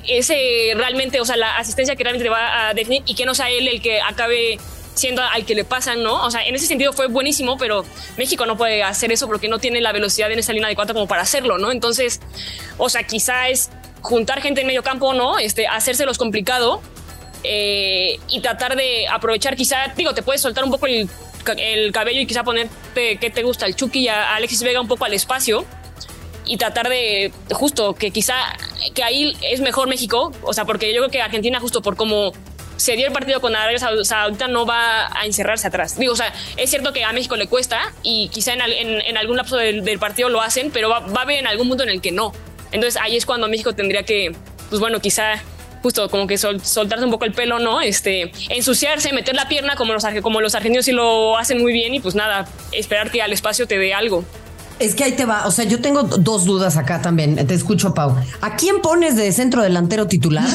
Ese 0.07 0.73
realmente, 0.75 1.19
o 1.19 1.25
sea, 1.25 1.37
la 1.37 1.57
asistencia 1.57 1.95
que 1.95 2.03
realmente 2.03 2.25
te 2.25 2.29
va 2.29 2.69
a 2.69 2.73
definir 2.73 3.03
y 3.05 3.15
que 3.15 3.25
no 3.25 3.33
sea 3.33 3.49
él 3.49 3.67
el 3.67 3.81
que 3.81 4.01
acabe 4.01 4.57
siendo 4.93 5.21
al 5.21 5.45
que 5.45 5.55
le 5.55 5.63
pasan, 5.63 6.03
¿no? 6.03 6.25
O 6.25 6.31
sea, 6.31 6.45
en 6.45 6.55
ese 6.55 6.67
sentido 6.67 6.93
fue 6.93 7.07
buenísimo, 7.07 7.57
pero 7.57 7.85
México 8.17 8.45
no 8.45 8.57
puede 8.57 8.83
hacer 8.83 9.11
eso 9.11 9.27
porque 9.27 9.47
no 9.47 9.59
tiene 9.59 9.81
la 9.81 9.91
velocidad 9.91 10.31
en 10.31 10.39
esa 10.39 10.53
línea 10.53 10.69
de 10.69 10.75
cuatro 10.75 10.93
como 10.93 11.07
para 11.07 11.21
hacerlo, 11.21 11.57
¿no? 11.57 11.71
Entonces, 11.71 12.19
o 12.77 12.89
sea, 12.89 13.03
quizá 13.03 13.49
es 13.49 13.69
juntar 14.01 14.41
gente 14.41 14.61
en 14.61 14.67
medio 14.67 14.83
campo, 14.83 15.13
¿no? 15.13 15.39
Este, 15.39 15.67
hacérselos 15.67 16.17
complicado 16.17 16.81
eh, 17.43 18.19
y 18.27 18.41
tratar 18.41 18.75
de 18.75 19.07
aprovechar, 19.07 19.55
quizá, 19.55 19.93
digo, 19.95 20.13
te 20.13 20.23
puedes 20.23 20.41
soltar 20.41 20.63
un 20.63 20.71
poco 20.71 20.87
el, 20.87 21.09
el 21.57 21.91
cabello 21.91 22.21
y 22.21 22.27
quizá 22.27 22.43
ponerte, 22.43 23.17
¿qué 23.17 23.29
te 23.29 23.43
gusta? 23.43 23.65
El 23.65 23.75
Chucky 23.75 24.01
y 24.01 24.07
a 24.09 24.35
Alexis 24.35 24.61
Vega 24.63 24.81
un 24.81 24.87
poco 24.87 25.05
al 25.05 25.13
espacio 25.13 25.65
y 26.45 26.57
tratar 26.57 26.89
de 26.89 27.31
justo 27.51 27.93
que 27.93 28.11
quizá 28.11 28.35
que 28.93 29.03
ahí 29.03 29.35
es 29.41 29.61
mejor 29.61 29.87
México, 29.87 30.31
o 30.43 30.53
sea, 30.53 30.65
porque 30.65 30.93
yo 30.93 31.01
creo 31.01 31.11
que 31.11 31.21
Argentina 31.21 31.59
justo 31.59 31.81
por 31.81 31.95
cómo 31.95 32.33
se 32.81 32.95
dio 32.95 33.05
el 33.05 33.13
partido 33.13 33.39
con 33.41 33.55
Arabia 33.55 33.77
Saudita 33.77 34.47
no 34.47 34.65
va 34.65 35.07
a 35.15 35.25
encerrarse 35.25 35.67
atrás. 35.67 35.99
Digo, 35.99 36.13
o 36.13 36.15
sea, 36.15 36.33
es 36.57 36.69
cierto 36.71 36.93
que 36.93 37.03
a 37.03 37.13
México 37.13 37.35
le 37.35 37.47
cuesta 37.47 37.93
y 38.01 38.29
quizá 38.29 38.53
en, 38.53 38.61
en, 38.61 39.17
algún 39.17 39.37
lapso 39.37 39.55
del, 39.55 39.99
partido 39.99 40.29
lo 40.29 40.41
hacen, 40.41 40.71
pero 40.71 40.89
va, 40.89 40.97
a 40.97 41.21
haber 41.21 41.37
en 41.37 41.47
algún 41.47 41.69
punto 41.69 41.83
en 41.83 41.89
el 41.89 42.01
que 42.01 42.11
no. 42.11 42.33
Entonces 42.71 42.99
ahí 42.99 43.15
es 43.15 43.27
cuando 43.27 43.47
México 43.47 43.73
tendría 43.73 44.01
que, 44.01 44.35
pues 44.69 44.79
bueno, 44.79 44.99
quizá 44.99 45.43
justo 45.83 46.09
como 46.09 46.25
que 46.25 46.37
soltarse 46.37 47.05
un 47.05 47.11
poco 47.11 47.25
el 47.25 47.33
pelo, 47.33 47.59
¿no? 47.59 47.81
Este, 47.81 48.31
ensuciarse, 48.49 49.13
meter 49.13 49.35
la 49.35 49.47
pierna 49.47 49.75
como 49.75 49.93
los, 49.93 50.03
como 50.23 50.41
los 50.41 50.55
argentinos 50.55 50.85
sí 50.85 50.91
lo 50.91 51.37
hacen 51.37 51.61
muy 51.61 51.73
bien 51.73 51.93
y 51.93 51.99
pues 51.99 52.15
nada, 52.15 52.47
esperar 52.71 53.11
que 53.11 53.21
al 53.21 53.31
espacio 53.31 53.67
te 53.67 53.77
dé 53.77 53.93
algo. 53.93 54.25
Es 54.81 54.95
que 54.95 55.03
ahí 55.03 55.11
te 55.11 55.25
va. 55.25 55.45
O 55.45 55.51
sea, 55.51 55.63
yo 55.63 55.79
tengo 55.79 56.01
dos 56.03 56.45
dudas 56.45 56.75
acá 56.75 57.03
también. 57.03 57.35
Te 57.45 57.53
escucho, 57.53 57.93
Pau. 57.93 58.15
¿A 58.41 58.55
quién 58.55 58.81
pones 58.81 59.15
de 59.15 59.31
centro 59.31 59.61
delantero 59.61 60.07
titular? 60.07 60.49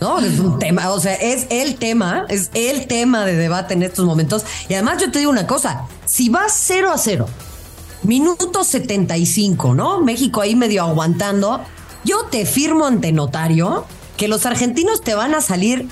No, 0.00 0.18
es 0.18 0.40
un 0.40 0.58
tema. 0.58 0.90
O 0.90 0.98
sea, 0.98 1.14
es 1.14 1.46
el 1.48 1.76
tema, 1.76 2.26
es 2.28 2.50
el 2.54 2.88
tema 2.88 3.24
de 3.24 3.36
debate 3.36 3.74
en 3.74 3.84
estos 3.84 4.04
momentos. 4.04 4.44
Y 4.68 4.74
además, 4.74 5.00
yo 5.00 5.12
te 5.12 5.20
digo 5.20 5.30
una 5.30 5.46
cosa: 5.46 5.82
si 6.06 6.28
vas 6.28 6.52
0 6.56 6.90
a 6.92 6.98
0, 6.98 7.26
minuto 8.02 8.64
75, 8.64 9.76
¿no? 9.76 10.00
México 10.00 10.40
ahí 10.40 10.56
medio 10.56 10.82
aguantando. 10.82 11.60
Yo 12.04 12.24
te 12.24 12.46
firmo 12.46 12.84
ante 12.84 13.12
notario 13.12 13.86
que 14.16 14.26
los 14.26 14.44
argentinos 14.44 15.02
te 15.02 15.14
van 15.14 15.36
a 15.36 15.40
salir 15.40 15.88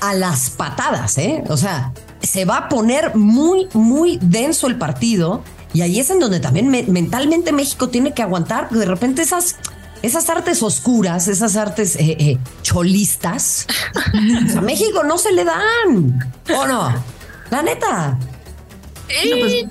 a 0.00 0.14
las 0.14 0.50
patadas, 0.50 1.18
¿eh? 1.18 1.42
O 1.48 1.56
sea, 1.56 1.92
se 2.22 2.44
va 2.44 2.58
a 2.58 2.68
poner 2.68 3.16
muy, 3.16 3.66
muy 3.72 4.20
denso 4.22 4.68
el 4.68 4.78
partido 4.78 5.42
y 5.72 5.82
ahí 5.82 6.00
es 6.00 6.10
en 6.10 6.18
donde 6.18 6.40
también 6.40 6.68
mentalmente 6.70 7.52
México 7.52 7.88
tiene 7.88 8.14
que 8.14 8.22
aguantar 8.22 8.70
de 8.70 8.86
repente 8.86 9.22
esas, 9.22 9.56
esas 10.02 10.28
artes 10.30 10.62
oscuras, 10.62 11.28
esas 11.28 11.56
artes 11.56 11.96
eh, 11.96 12.16
eh, 12.18 12.38
cholistas. 12.62 13.66
a 14.56 14.60
México 14.60 15.02
no 15.04 15.18
se 15.18 15.32
le 15.32 15.44
dan. 15.44 16.32
¿O 16.56 16.66
no? 16.66 16.92
La 17.50 17.62
neta. 17.62 18.18
Pues, 19.06 19.66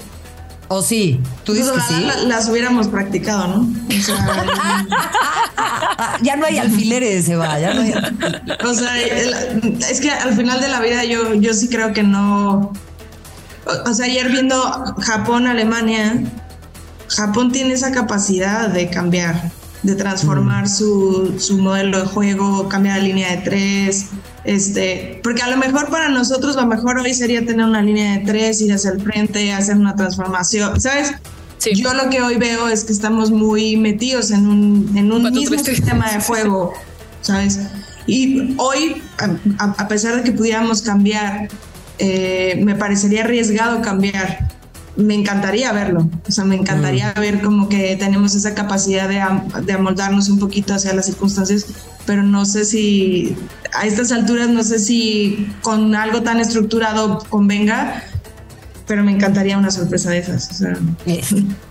¿O 0.70 0.82
sí? 0.82 1.22
¿Tú 1.44 1.54
dices 1.54 1.72
que 1.72 1.82
sí? 1.82 2.08
Las 2.28 2.50
hubiéramos 2.50 2.88
practicado, 2.90 3.48
¿no? 3.48 3.70
ya 6.22 6.36
no 6.36 6.46
hay 6.46 6.58
alfileres, 6.58 7.24
se 7.26 7.38
va. 7.38 7.58
Ya 7.60 7.74
no 7.74 7.82
hay 7.82 7.94
o 8.66 8.74
sea, 8.74 9.00
es 9.00 10.02
que 10.02 10.12
al 10.12 10.36
final 10.36 10.60
de 10.60 10.68
la 10.68 10.82
vida 10.82 11.06
yo, 11.06 11.34
yo 11.36 11.54
sí 11.54 11.70
creo 11.70 11.94
que 11.94 12.04
no 12.04 12.74
o 13.86 13.94
sea, 13.94 14.06
ayer 14.06 14.30
viendo 14.30 14.56
Japón, 15.00 15.48
Alemania, 15.48 16.24
Japón 17.10 17.52
tiene 17.52 17.74
esa 17.74 17.92
capacidad 17.92 18.70
de 18.70 18.90
cambiar, 18.90 19.52
de 19.84 19.96
transformar 19.96 20.66
mm. 20.66 20.70
su, 20.70 21.36
su, 21.40 21.58
modelo 21.58 22.02
de 22.02 22.06
juego, 22.08 22.68
cambiar 22.70 22.98
la 22.98 23.04
línea 23.04 23.36
de 23.36 23.38
tres. 23.38 24.08
Este, 24.44 25.20
porque 25.24 25.42
a 25.42 25.50
lo 25.50 25.58
mejor 25.58 25.90
para 25.90 26.08
nosotros 26.08 26.56
lo 26.56 26.66
mejor 26.66 27.00
hoy 27.00 27.14
sería 27.14 27.46
tener 27.46 27.66
una 27.66 27.82
línea 27.82 28.18
de 28.18 28.26
tres, 28.26 28.62
ir 28.62 28.74
hacia 28.74 28.92
el 28.92 29.02
frente, 29.02 29.52
hacer 29.52 29.76
una 29.76 29.96
transformación, 29.96 30.80
¿sabes? 30.80 31.12
Yo 31.76 31.94
lo 31.94 32.10
que 32.10 32.22
hoy 32.22 32.38
veo 32.38 32.70
es 32.70 32.86
que 32.86 32.94
estamos 32.94 33.30
muy 33.30 33.76
metidos 33.76 34.32
en 34.32 34.48
un, 34.48 34.92
en 34.96 35.12
un 35.12 35.32
mismo 35.34 35.62
sistema 35.62 36.12
de 36.14 36.22
juego, 36.22 36.74
¿sabes? 37.22 37.60
Y 38.06 38.56
hoy, 38.58 39.02
a 39.58 39.88
pesar 39.90 40.16
de 40.16 40.24
que 40.24 40.32
pudiéramos 40.32 40.82
cambiar 40.82 41.50
eh, 42.00 42.60
me 42.64 42.76
parecería 42.76 43.24
arriesgado 43.24 43.82
cambiar. 43.82 44.48
Me 44.96 45.14
encantaría 45.14 45.72
verlo, 45.74 46.10
o 46.28 46.32
sea, 46.32 46.44
me 46.44 46.56
encantaría 46.56 47.14
mm. 47.16 47.20
ver 47.20 47.42
como 47.42 47.70
que 47.70 47.96
tenemos 47.98 48.34
esa 48.34 48.56
capacidad 48.56 49.08
de, 49.08 49.22
de 49.64 49.74
amoldarnos 49.74 50.28
un 50.30 50.40
poquito 50.40 50.74
hacia 50.74 50.92
las 50.94 51.06
circunstancias, 51.06 51.68
pero 52.08 52.24
no 52.24 52.46
sé 52.46 52.66
si 52.66 53.36
a 53.76 53.86
estas 53.86 54.12
alturas, 54.12 54.50
no 54.50 54.64
sé 54.64 54.80
si 54.80 55.48
con 55.62 55.94
algo 55.94 56.24
tan 56.24 56.40
estructurado 56.40 57.20
convenga, 57.30 58.04
pero 58.88 59.04
me 59.04 59.12
encantaría 59.12 59.58
una 59.58 59.70
sorpresa 59.70 60.10
de 60.10 60.20
esas. 60.20 60.50
O 60.50 60.54
sea. 60.54 60.78
Eh, 61.06 61.22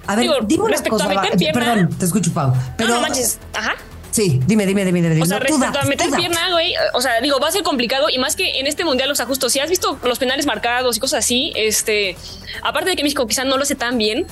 a 0.07 0.15
ver, 0.15 0.29
dime 0.47 0.65
una 0.65 0.77
cosa. 0.83 1.09
perdón, 1.53 1.89
te 1.99 2.05
escucho, 2.05 2.33
Pau. 2.33 2.53
Pero, 2.77 3.01
no, 3.01 3.07
Ajá. 3.55 3.75
Sí, 4.17 4.41
dime, 4.47 4.65
dime, 4.65 4.83
dime, 4.83 5.03
dime. 5.03 5.21
O 5.21 5.27
sea, 5.27 5.39
respecto 5.39 5.79
a 5.79 5.85
meter 5.85 6.09
pierna, 6.11 6.51
güey, 6.51 6.73
o 6.95 7.03
sea, 7.03 7.21
digo, 7.21 7.39
va 7.39 7.49
a 7.49 7.53
ser 7.53 7.63
complicado 7.63 8.09
y 8.09 8.17
más 8.17 8.35
que 8.35 8.61
en 8.61 8.67
este 8.67 8.83
mundial, 8.83 9.11
o 9.11 9.15
sea, 9.15 9.27
justo 9.27 9.51
si 9.51 9.61
has 9.61 9.69
visto 9.69 9.99
los 10.05 10.19
penales 10.19 10.47
marcados 10.47 10.97
y 10.97 11.01
cosas 11.01 11.23
así, 11.23 11.53
este, 11.55 12.17
aparte 12.63 12.89
de 12.89 12.97
que 12.97 13.03
México 13.03 13.27
quizás 13.27 13.45
no 13.45 13.59
lo 13.59 13.65
hace 13.65 13.75
tan 13.75 13.99
bien, 13.99 14.27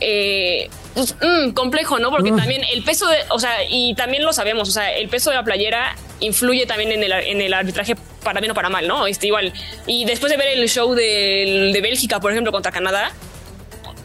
eh, 0.00 0.70
pues, 0.94 1.16
mm, 1.20 1.50
complejo, 1.50 1.98
¿no? 1.98 2.12
Porque 2.12 2.30
también 2.30 2.62
el 2.72 2.84
peso 2.84 3.08
de, 3.08 3.16
o 3.30 3.40
sea, 3.40 3.56
y 3.68 3.96
también 3.96 4.24
lo 4.24 4.32
sabemos, 4.32 4.68
o 4.68 4.72
sea, 4.72 4.92
el 4.92 5.08
peso 5.08 5.30
de 5.30 5.36
la 5.36 5.42
playera 5.42 5.96
influye 6.20 6.64
también 6.66 6.92
en 6.92 7.02
el, 7.02 7.10
en 7.10 7.40
el 7.40 7.54
arbitraje 7.54 7.96
para 8.22 8.38
bien 8.38 8.52
o 8.52 8.54
para 8.54 8.68
mal, 8.68 8.86
¿no? 8.86 9.08
Este, 9.08 9.26
igual. 9.26 9.52
Y 9.88 10.04
después 10.04 10.30
de 10.30 10.38
ver 10.38 10.56
el 10.56 10.68
show 10.68 10.94
de, 10.94 11.72
de 11.74 11.80
Bélgica, 11.80 12.20
por 12.20 12.30
ejemplo, 12.30 12.52
contra 12.52 12.70
Canadá, 12.70 13.10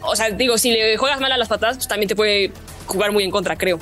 o 0.02 0.16
sea, 0.16 0.28
digo, 0.30 0.58
si 0.58 0.72
le 0.72 0.96
juegas 0.96 1.20
mal 1.20 1.30
a 1.30 1.36
las 1.36 1.46
patadas, 1.46 1.76
pues 1.76 1.86
también 1.86 2.08
te 2.08 2.16
puede 2.16 2.50
jugar 2.86 3.12
muy 3.12 3.22
en 3.22 3.30
contra, 3.30 3.56
creo. 3.56 3.78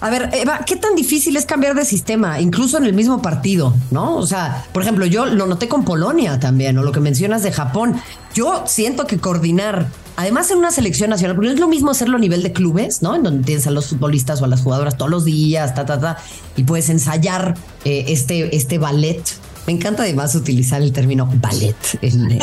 A 0.00 0.10
ver, 0.10 0.30
Eva, 0.32 0.60
¿qué 0.64 0.76
tan 0.76 0.94
difícil 0.94 1.36
es 1.36 1.44
cambiar 1.44 1.74
de 1.74 1.84
sistema, 1.84 2.40
incluso 2.40 2.78
en 2.78 2.84
el 2.84 2.92
mismo 2.92 3.20
partido, 3.20 3.74
no? 3.90 4.16
O 4.16 4.26
sea, 4.26 4.64
por 4.72 4.82
ejemplo, 4.82 5.06
yo 5.06 5.26
lo 5.26 5.46
noté 5.46 5.66
con 5.66 5.84
Polonia 5.84 6.38
también, 6.38 6.78
o 6.78 6.82
lo 6.82 6.92
que 6.92 7.00
mencionas 7.00 7.42
de 7.42 7.50
Japón. 7.50 8.00
Yo 8.32 8.62
siento 8.66 9.08
que 9.08 9.18
coordinar, 9.18 9.88
además 10.16 10.52
en 10.52 10.58
una 10.58 10.70
selección 10.70 11.10
nacional, 11.10 11.34
porque 11.34 11.48
no 11.48 11.54
es 11.54 11.60
lo 11.60 11.66
mismo 11.66 11.90
hacerlo 11.90 12.16
a 12.16 12.20
nivel 12.20 12.44
de 12.44 12.52
clubes, 12.52 13.02
¿no? 13.02 13.16
En 13.16 13.24
donde 13.24 13.44
tienes 13.44 13.66
a 13.66 13.72
los 13.72 13.88
futbolistas 13.88 14.40
o 14.40 14.44
a 14.44 14.48
las 14.48 14.62
jugadoras 14.62 14.96
todos 14.96 15.10
los 15.10 15.24
días, 15.24 15.74
ta, 15.74 15.84
ta, 15.84 15.98
ta, 15.98 16.18
y 16.54 16.62
puedes 16.62 16.90
ensayar 16.90 17.56
eh, 17.84 18.04
este, 18.08 18.54
este 18.54 18.78
ballet 18.78 19.22
me 19.68 19.74
encanta 19.74 20.02
además 20.04 20.34
utilizar 20.34 20.80
el 20.80 20.94
término 20.94 21.30
ballet 21.42 21.76
en, 22.00 22.30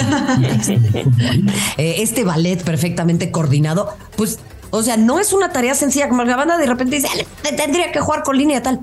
eh, 1.77 1.95
este 1.97 2.24
ballet 2.24 2.63
perfectamente 2.63 3.31
coordinado, 3.31 3.89
pues 4.15 4.38
o 4.77 4.84
sea, 4.84 4.98
no 4.98 5.20
es 5.20 5.34
una 5.34 5.51
tarea 5.51 5.75
sencilla 5.75 6.10
como 6.10 6.24
la 6.24 6.36
banda 6.36 6.58
de 6.58 6.65
repente 6.65 6.98
dice, 6.98 7.08
tendría 7.55 7.91
que 7.91 8.00
jugar 8.00 8.24
con 8.24 8.38
línea 8.38 8.62
tal. 8.62 8.82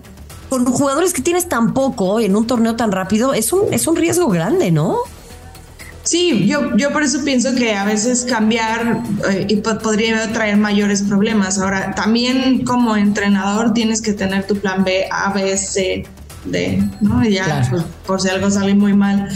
Con 0.48 0.66
jugadores 0.66 1.14
que 1.14 1.22
tienes 1.22 1.48
tan 1.48 1.72
poco 1.72 2.20
en 2.20 2.36
un 2.36 2.46
torneo 2.46 2.76
tan 2.76 2.92
rápido, 2.92 3.32
es 3.32 3.52
un, 3.52 3.72
es 3.72 3.86
un 3.86 3.96
riesgo 3.96 4.28
grande, 4.28 4.70
¿no? 4.70 4.98
Sí, 6.02 6.46
yo, 6.46 6.76
yo 6.76 6.92
por 6.92 7.02
eso 7.04 7.22
pienso 7.24 7.54
que 7.54 7.74
a 7.74 7.84
veces 7.84 8.26
cambiar 8.28 9.02
eh, 9.30 9.46
y 9.48 9.56
podría 9.56 10.32
traer 10.32 10.56
mayores 10.56 11.02
problemas. 11.02 11.58
Ahora, 11.58 11.94
también 11.94 12.64
como 12.64 12.96
entrenador 12.96 13.72
tienes 13.72 14.02
que 14.02 14.12
tener 14.12 14.46
tu 14.46 14.56
plan 14.56 14.82
B, 14.82 15.06
A, 15.10 15.32
B, 15.32 15.56
C, 15.56 16.04
D, 16.44 16.82
¿no? 17.00 17.24
ya, 17.24 17.66
pues, 17.70 17.84
por 18.04 18.20
si 18.20 18.28
algo 18.28 18.50
sale 18.50 18.74
muy 18.74 18.94
mal. 18.94 19.28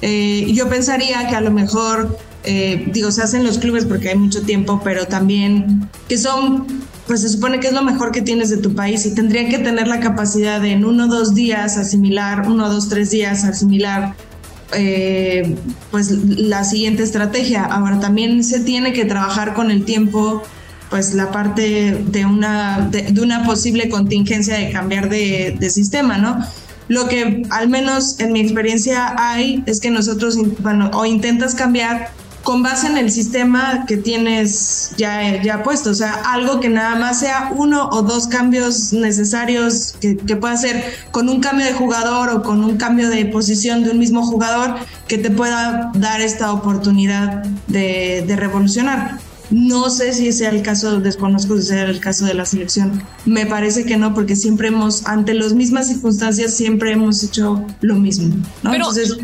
Eh, 0.00 0.50
yo 0.52 0.68
pensaría 0.68 1.28
que 1.28 1.36
a 1.36 1.40
lo 1.40 1.50
mejor 1.50 2.18
eh, 2.46 2.88
digo, 2.92 3.10
se 3.10 3.22
hacen 3.22 3.44
los 3.44 3.58
clubes 3.58 3.84
porque 3.84 4.10
hay 4.10 4.16
mucho 4.16 4.42
tiempo, 4.42 4.80
pero 4.82 5.06
también 5.06 5.88
que 6.08 6.16
son, 6.16 6.66
pues 7.06 7.22
se 7.22 7.28
supone 7.28 7.58
que 7.60 7.66
es 7.66 7.72
lo 7.72 7.82
mejor 7.82 8.12
que 8.12 8.22
tienes 8.22 8.50
de 8.50 8.56
tu 8.58 8.74
país 8.74 9.04
y 9.04 9.14
tendrían 9.14 9.48
que 9.48 9.58
tener 9.58 9.88
la 9.88 10.00
capacidad 10.00 10.60
de 10.60 10.70
en 10.70 10.84
uno 10.84 11.04
o 11.04 11.08
dos 11.08 11.34
días 11.34 11.76
asimilar, 11.76 12.48
uno, 12.48 12.68
dos, 12.68 12.88
tres 12.88 13.10
días 13.10 13.44
asimilar 13.44 14.14
eh, 14.72 15.56
pues 15.90 16.10
la 16.10 16.64
siguiente 16.64 17.02
estrategia. 17.02 17.64
Ahora 17.64 18.00
también 18.00 18.42
se 18.44 18.60
tiene 18.60 18.92
que 18.92 19.04
trabajar 19.04 19.54
con 19.54 19.70
el 19.70 19.84
tiempo 19.84 20.42
pues 20.90 21.14
la 21.14 21.32
parte 21.32 22.04
de 22.06 22.26
una, 22.26 22.88
de, 22.90 23.20
una 23.20 23.44
posible 23.44 23.88
contingencia 23.88 24.56
de 24.56 24.70
cambiar 24.70 25.08
de, 25.08 25.56
de, 25.58 25.70
sistema, 25.70 26.16
¿no? 26.16 26.46
Lo 26.86 27.08
que 27.08 27.42
al 27.50 27.68
menos 27.68 28.20
en 28.20 28.32
mi 28.32 28.40
experiencia 28.40 29.14
hay 29.18 29.64
es 29.66 29.80
que 29.80 29.90
nosotros, 29.90 30.38
bueno, 30.60 30.92
o 30.94 31.04
intentas 31.04 31.56
cambiar 31.56 32.10
con 32.46 32.62
base 32.62 32.86
en 32.86 32.96
el 32.96 33.10
sistema 33.10 33.86
que 33.88 33.96
tienes 33.96 34.92
ya, 34.96 35.42
ya 35.42 35.64
puesto, 35.64 35.90
o 35.90 35.94
sea, 35.94 36.12
algo 36.26 36.60
que 36.60 36.68
nada 36.68 36.94
más 36.94 37.18
sea 37.18 37.50
uno 37.56 37.88
o 37.90 38.02
dos 38.02 38.28
cambios 38.28 38.92
necesarios 38.92 39.96
que, 40.00 40.16
que 40.16 40.36
pueda 40.36 40.56
ser 40.56 40.94
con 41.10 41.28
un 41.28 41.40
cambio 41.40 41.66
de 41.66 41.72
jugador 41.72 42.30
o 42.30 42.42
con 42.44 42.62
un 42.62 42.76
cambio 42.76 43.10
de 43.10 43.26
posición 43.26 43.82
de 43.82 43.90
un 43.90 43.98
mismo 43.98 44.24
jugador 44.24 44.76
que 45.08 45.18
te 45.18 45.28
pueda 45.28 45.90
dar 45.94 46.20
esta 46.20 46.52
oportunidad 46.52 47.42
de, 47.66 48.22
de 48.24 48.36
revolucionar. 48.36 49.18
No 49.50 49.90
sé 49.90 50.12
si 50.12 50.30
sea 50.30 50.50
el 50.50 50.62
caso, 50.62 51.00
desconozco 51.00 51.56
si 51.56 51.64
sea 51.64 51.82
el 51.82 51.98
caso 51.98 52.26
de 52.26 52.34
la 52.34 52.46
selección. 52.46 53.02
Me 53.24 53.46
parece 53.46 53.84
que 53.84 53.96
no, 53.96 54.14
porque 54.14 54.36
siempre 54.36 54.68
hemos, 54.68 55.04
ante 55.06 55.34
las 55.34 55.52
mismas 55.52 55.88
circunstancias, 55.88 56.54
siempre 56.54 56.92
hemos 56.92 57.24
hecho 57.24 57.66
lo 57.80 57.96
mismo. 57.96 58.36
¿no? 58.62 58.70
Pero, 58.70 58.88
Entonces, 58.88 59.16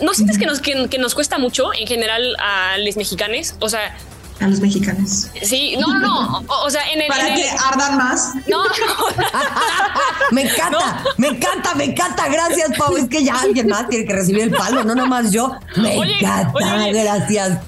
¿No 0.00 0.14
sientes 0.14 0.38
que 0.38 0.46
nos, 0.46 0.60
que, 0.60 0.88
que 0.88 0.98
nos 0.98 1.14
cuesta 1.14 1.38
mucho 1.38 1.72
en 1.72 1.86
general 1.86 2.36
a 2.38 2.76
los 2.78 2.96
mexicanos? 2.96 3.54
O 3.60 3.68
sea, 3.68 3.96
a 4.40 4.48
los 4.48 4.60
mexicanos. 4.60 5.28
Sí, 5.42 5.76
no, 5.78 5.98
no, 5.98 6.00
no. 6.00 6.44
O, 6.46 6.66
o 6.66 6.70
sea, 6.70 6.90
en 6.92 7.00
el. 7.00 7.08
Para 7.08 7.28
en 7.28 7.34
que 7.36 7.48
el... 7.48 7.56
ardan 7.58 7.96
más. 7.96 8.34
No, 8.46 8.64
no. 8.64 8.70
me 10.30 10.42
encanta, 10.42 11.02
no. 11.04 11.10
me 11.16 11.28
encanta, 11.28 11.74
me 11.74 11.84
encanta. 11.84 12.28
Gracias, 12.28 12.76
Pau. 12.76 12.96
Es 12.96 13.08
que 13.08 13.24
ya 13.24 13.40
alguien 13.40 13.68
más 13.68 13.88
tiene 13.88 14.04
que 14.04 14.12
recibir 14.12 14.42
el 14.42 14.50
palo, 14.50 14.84
no 14.84 14.94
nomás 14.94 15.32
yo. 15.32 15.56
Me 15.76 15.96
oye, 15.96 16.18
encanta, 16.18 16.52
oye, 16.52 16.92
gracias. 16.92 17.58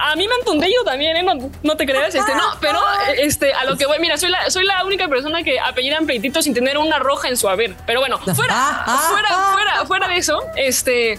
A 0.00 0.16
mí 0.16 0.28
me 0.28 0.34
han 0.34 0.44
tundido 0.44 0.84
también, 0.84 1.16
¿eh? 1.16 1.22
no, 1.22 1.50
no, 1.62 1.76
te 1.76 1.86
creas, 1.86 2.14
este, 2.14 2.34
no, 2.34 2.42
pero 2.60 2.80
este, 3.16 3.52
a 3.52 3.64
lo 3.64 3.76
que 3.76 3.86
voy, 3.86 3.98
mira, 3.98 4.16
soy 4.16 4.30
la, 4.30 4.50
soy 4.50 4.64
la 4.64 4.84
única 4.84 5.08
persona 5.08 5.42
que 5.42 5.58
apellidan 5.60 6.06
pleititos 6.06 6.44
sin 6.44 6.54
tener 6.54 6.78
una 6.78 6.98
roja 6.98 7.28
en 7.28 7.36
su 7.36 7.48
haber. 7.48 7.76
Pero 7.86 8.00
bueno, 8.00 8.18
fuera, 8.18 8.84
fuera, 9.10 9.28
fuera, 9.52 9.86
fuera 9.86 10.08
de 10.08 10.16
eso, 10.16 10.40
este, 10.56 11.18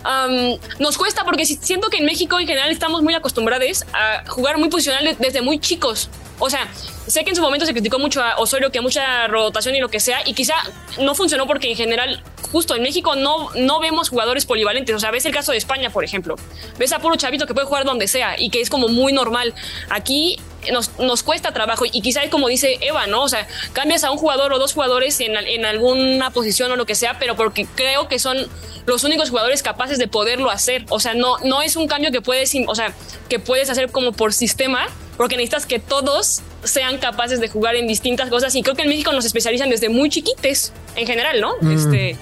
Um, 0.00 0.58
nos 0.78 0.96
cuesta 0.96 1.24
porque 1.24 1.44
siento 1.44 1.90
que 1.90 1.98
en 1.98 2.06
México 2.06 2.40
en 2.40 2.46
general 2.46 2.70
estamos 2.70 3.02
muy 3.02 3.14
acostumbrados 3.14 3.84
a 3.92 4.24
jugar 4.28 4.56
muy 4.56 4.70
posicional 4.70 5.16
desde 5.18 5.42
muy 5.42 5.58
chicos. 5.58 6.08
O 6.38 6.48
sea, 6.48 6.72
sé 7.06 7.22
que 7.22 7.30
en 7.30 7.36
su 7.36 7.42
momento 7.42 7.66
se 7.66 7.72
criticó 7.72 7.98
mucho 7.98 8.22
a 8.22 8.36
Osorio, 8.38 8.72
que 8.72 8.80
mucha 8.80 9.26
rotación 9.26 9.76
y 9.76 9.80
lo 9.80 9.90
que 9.90 10.00
sea, 10.00 10.26
y 10.26 10.32
quizá 10.32 10.54
no 10.98 11.14
funcionó 11.14 11.46
porque 11.46 11.70
en 11.70 11.76
general, 11.76 12.22
justo 12.50 12.74
en 12.74 12.82
México 12.82 13.14
no, 13.14 13.50
no 13.56 13.78
vemos 13.78 14.08
jugadores 14.08 14.46
polivalentes. 14.46 14.96
O 14.96 14.98
sea, 14.98 15.10
ves 15.10 15.26
el 15.26 15.34
caso 15.34 15.52
de 15.52 15.58
España, 15.58 15.90
por 15.90 16.02
ejemplo. 16.02 16.36
Ves 16.78 16.92
a 16.92 16.98
puro 16.98 17.16
chavito 17.16 17.46
que 17.46 17.52
puede 17.52 17.66
jugar 17.66 17.84
donde 17.84 18.08
sea 18.08 18.40
y 18.40 18.48
que 18.48 18.62
es 18.62 18.70
como 18.70 18.88
muy 18.88 19.12
normal. 19.12 19.52
Aquí 19.90 20.38
nos, 20.72 20.98
nos 20.98 21.22
cuesta 21.22 21.52
trabajo 21.52 21.84
y 21.90 22.00
quizá 22.00 22.28
como 22.30 22.48
dice 22.48 22.78
Eva, 22.80 23.06
¿no? 23.06 23.22
O 23.22 23.28
sea, 23.28 23.46
cambias 23.72 24.04
a 24.04 24.10
un 24.10 24.18
jugador 24.18 24.52
o 24.52 24.58
dos 24.58 24.74
jugadores 24.74 25.20
en, 25.20 25.36
en 25.36 25.64
alguna 25.64 26.30
posición 26.30 26.70
o 26.72 26.76
lo 26.76 26.86
que 26.86 26.94
sea, 26.94 27.18
pero 27.18 27.36
porque 27.36 27.66
creo 27.74 28.08
que 28.08 28.18
son 28.18 28.48
los 28.86 29.04
únicos 29.04 29.30
jugadores 29.30 29.62
capaces 29.62 29.98
de 29.98 30.08
poderlo 30.08 30.50
hacer. 30.50 30.84
O 30.88 31.00
sea, 31.00 31.14
no, 31.14 31.38
no 31.38 31.62
es 31.62 31.76
un 31.76 31.86
cambio 31.86 32.10
que 32.10 32.20
puedes, 32.20 32.52
o 32.66 32.74
sea, 32.74 32.92
que 33.28 33.38
puedes 33.38 33.70
hacer 33.70 33.90
como 33.90 34.12
por 34.12 34.32
sistema, 34.32 34.86
porque 35.16 35.36
necesitas 35.36 35.66
que 35.66 35.78
todos 35.78 36.42
sean 36.64 36.98
capaces 36.98 37.40
de 37.40 37.48
jugar 37.48 37.76
en 37.76 37.86
distintas 37.86 38.28
cosas. 38.28 38.54
Y 38.54 38.62
creo 38.62 38.74
que 38.74 38.82
en 38.82 38.88
México 38.88 39.12
nos 39.12 39.24
especializan 39.24 39.70
desde 39.70 39.88
muy 39.88 40.10
chiquites, 40.10 40.72
en 40.96 41.06
general, 41.06 41.40
¿no? 41.40 41.54
Mm. 41.60 41.70
Este 41.72 42.16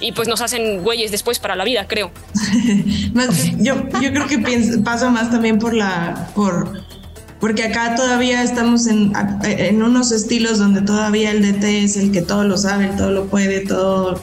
y 0.00 0.12
pues 0.12 0.28
nos 0.28 0.40
hacen 0.40 0.82
güeyes 0.84 1.10
después 1.10 1.40
para 1.40 1.56
la 1.56 1.64
vida, 1.64 1.86
creo. 1.88 2.12
yo, 3.58 3.74
yo 4.00 4.10
creo 4.12 4.26
que 4.28 4.38
pienso, 4.38 4.82
pasa 4.84 5.10
más 5.10 5.30
también 5.30 5.58
por 5.58 5.74
la 5.74 6.30
por 6.34 6.84
porque 7.40 7.62
acá 7.62 7.94
todavía 7.94 8.42
estamos 8.42 8.86
en, 8.86 9.12
en, 9.44 9.82
unos 9.82 10.10
estilos 10.10 10.58
donde 10.58 10.82
todavía 10.82 11.30
el 11.30 11.42
DT 11.42 11.64
es 11.84 11.96
el 11.96 12.10
que 12.10 12.20
todo 12.20 12.42
lo 12.44 12.56
sabe, 12.56 12.88
todo 12.96 13.12
lo 13.12 13.26
puede, 13.26 13.60
todo, 13.60 14.20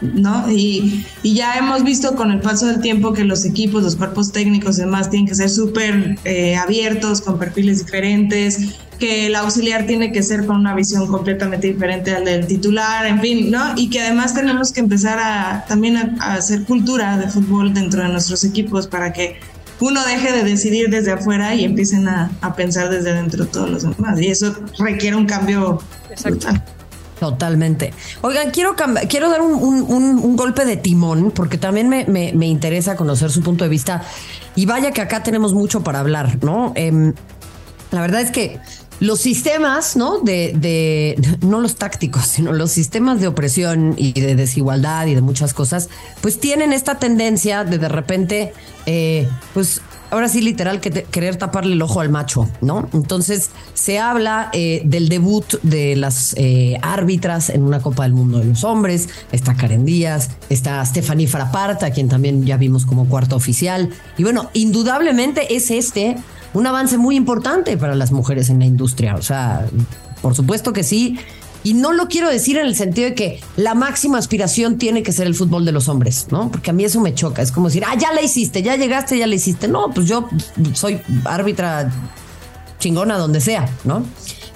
¿no? 0.00 0.50
Y, 0.50 1.04
ya 1.22 1.56
hemos 1.56 1.82
visto 1.82 2.14
con 2.14 2.30
el 2.30 2.40
paso 2.40 2.66
del 2.66 2.80
tiempo 2.80 3.12
que 3.12 3.24
los 3.24 3.44
equipos, 3.44 3.82
los 3.82 3.96
cuerpos 3.96 4.32
técnicos 4.32 4.78
y 4.78 4.82
demás 4.82 5.10
tienen 5.10 5.26
que 5.26 5.34
ser 5.34 5.50
súper 5.50 6.16
eh, 6.24 6.56
abiertos, 6.56 7.20
con 7.20 7.38
perfiles 7.38 7.84
diferentes, 7.84 8.76
que 8.98 9.26
el 9.26 9.34
auxiliar 9.34 9.86
tiene 9.86 10.12
que 10.12 10.22
ser 10.22 10.46
con 10.46 10.56
una 10.56 10.74
visión 10.74 11.06
completamente 11.08 11.66
diferente 11.66 12.14
al 12.14 12.24
del 12.24 12.46
titular, 12.46 13.04
en 13.06 13.20
fin, 13.20 13.50
¿no? 13.50 13.74
Y 13.76 13.90
que 13.90 14.00
además 14.00 14.34
tenemos 14.34 14.72
que 14.72 14.80
empezar 14.80 15.18
a 15.18 15.64
también 15.66 15.96
a 15.96 16.34
hacer 16.34 16.62
cultura 16.62 17.18
de 17.18 17.28
fútbol 17.28 17.74
dentro 17.74 18.02
de 18.02 18.08
nuestros 18.08 18.44
equipos 18.44 18.86
para 18.86 19.12
que 19.12 19.38
uno 19.84 20.04
deje 20.04 20.32
de 20.32 20.44
decidir 20.44 20.88
desde 20.88 21.12
afuera 21.12 21.54
y 21.54 21.64
empiecen 21.64 22.08
a, 22.08 22.30
a 22.40 22.54
pensar 22.54 22.88
desde 22.88 23.12
dentro 23.12 23.46
todos 23.46 23.70
los 23.70 23.82
demás. 23.82 24.18
Y 24.20 24.28
eso 24.28 24.54
requiere 24.78 25.16
un 25.16 25.26
cambio 25.26 25.78
brutal. 26.24 26.62
Totalmente. 27.20 27.92
Oigan, 28.22 28.50
quiero, 28.50 28.74
quiero 29.08 29.30
dar 29.30 29.40
un, 29.40 29.52
un, 29.52 30.18
un, 30.18 30.36
golpe 30.36 30.64
de 30.64 30.76
timón 30.76 31.30
porque 31.30 31.58
también 31.58 31.88
me, 31.88 32.04
me, 32.06 32.32
me, 32.32 32.46
interesa 32.46 32.96
conocer 32.96 33.30
su 33.30 33.42
punto 33.42 33.64
de 33.64 33.70
vista. 33.70 34.02
Y 34.56 34.66
vaya 34.66 34.90
que 34.90 35.00
acá 35.00 35.22
tenemos 35.22 35.54
mucho 35.54 35.82
para 35.82 36.00
hablar, 36.00 36.42
¿no? 36.42 36.72
Eh, 36.74 37.12
la 37.90 38.00
verdad 38.00 38.22
es 38.22 38.30
que 38.30 38.58
los 39.04 39.20
sistemas, 39.20 39.96
¿no? 39.96 40.18
De, 40.20 40.52
de, 40.56 41.36
no 41.42 41.60
los 41.60 41.76
tácticos, 41.76 42.26
sino 42.26 42.52
los 42.52 42.72
sistemas 42.72 43.20
de 43.20 43.28
opresión 43.28 43.94
y 43.96 44.12
de 44.12 44.34
desigualdad 44.34 45.06
y 45.06 45.14
de 45.14 45.20
muchas 45.20 45.54
cosas, 45.54 45.88
pues 46.20 46.40
tienen 46.40 46.72
esta 46.72 46.98
tendencia 46.98 47.64
de 47.64 47.78
de 47.78 47.88
repente, 47.88 48.52
eh, 48.86 49.28
pues 49.52 49.82
ahora 50.10 50.28
sí 50.28 50.40
literal 50.40 50.80
que 50.80 50.90
te, 50.90 51.02
querer 51.02 51.36
taparle 51.36 51.74
el 51.74 51.82
ojo 51.82 52.00
al 52.00 52.08
macho, 52.08 52.48
¿no? 52.60 52.88
Entonces 52.94 53.50
se 53.74 53.98
habla 53.98 54.48
eh, 54.52 54.82
del 54.84 55.08
debut 55.08 55.60
de 55.62 55.96
las 55.96 56.34
eh, 56.38 56.78
árbitras 56.82 57.50
en 57.50 57.62
una 57.62 57.80
Copa 57.80 58.04
del 58.04 58.14
Mundo 58.14 58.38
de 58.38 58.46
los 58.46 58.64
Hombres, 58.64 59.08
está 59.32 59.54
Karen 59.54 59.84
Díaz, 59.84 60.30
está 60.48 60.84
Stephanie 60.86 61.26
Frappart, 61.26 61.82
a 61.82 61.90
quien 61.90 62.08
también 62.08 62.46
ya 62.46 62.56
vimos 62.56 62.86
como 62.86 63.08
cuarto 63.08 63.36
oficial, 63.36 63.90
y 64.16 64.22
bueno, 64.22 64.50
indudablemente 64.54 65.56
es 65.56 65.70
este 65.70 66.16
un 66.54 66.66
avance 66.66 66.96
muy 66.96 67.16
importante 67.16 67.76
para 67.76 67.94
las 67.94 68.12
mujeres 68.12 68.48
en 68.48 68.60
la 68.60 68.64
industria. 68.64 69.16
O 69.16 69.22
sea, 69.22 69.66
por 70.22 70.34
supuesto 70.34 70.72
que 70.72 70.82
sí. 70.82 71.18
Y 71.64 71.74
no 71.74 71.92
lo 71.92 72.08
quiero 72.08 72.28
decir 72.28 72.58
en 72.58 72.66
el 72.66 72.76
sentido 72.76 73.08
de 73.08 73.14
que 73.14 73.40
la 73.56 73.74
máxima 73.74 74.18
aspiración 74.18 74.76
tiene 74.76 75.02
que 75.02 75.12
ser 75.12 75.26
el 75.26 75.34
fútbol 75.34 75.64
de 75.64 75.72
los 75.72 75.88
hombres, 75.88 76.26
¿no? 76.30 76.50
Porque 76.50 76.70
a 76.70 76.72
mí 76.74 76.84
eso 76.84 77.00
me 77.00 77.14
choca. 77.14 77.40
Es 77.40 77.50
como 77.50 77.68
decir, 77.68 77.84
ah, 77.86 77.96
ya 77.98 78.12
la 78.12 78.22
hiciste, 78.22 78.62
ya 78.62 78.76
llegaste, 78.76 79.18
ya 79.18 79.26
la 79.26 79.34
hiciste. 79.34 79.66
No, 79.66 79.90
pues 79.90 80.06
yo 80.06 80.28
soy 80.74 81.00
árbitra 81.24 81.90
chingona 82.78 83.16
donde 83.16 83.40
sea, 83.40 83.66
¿no? 83.84 84.04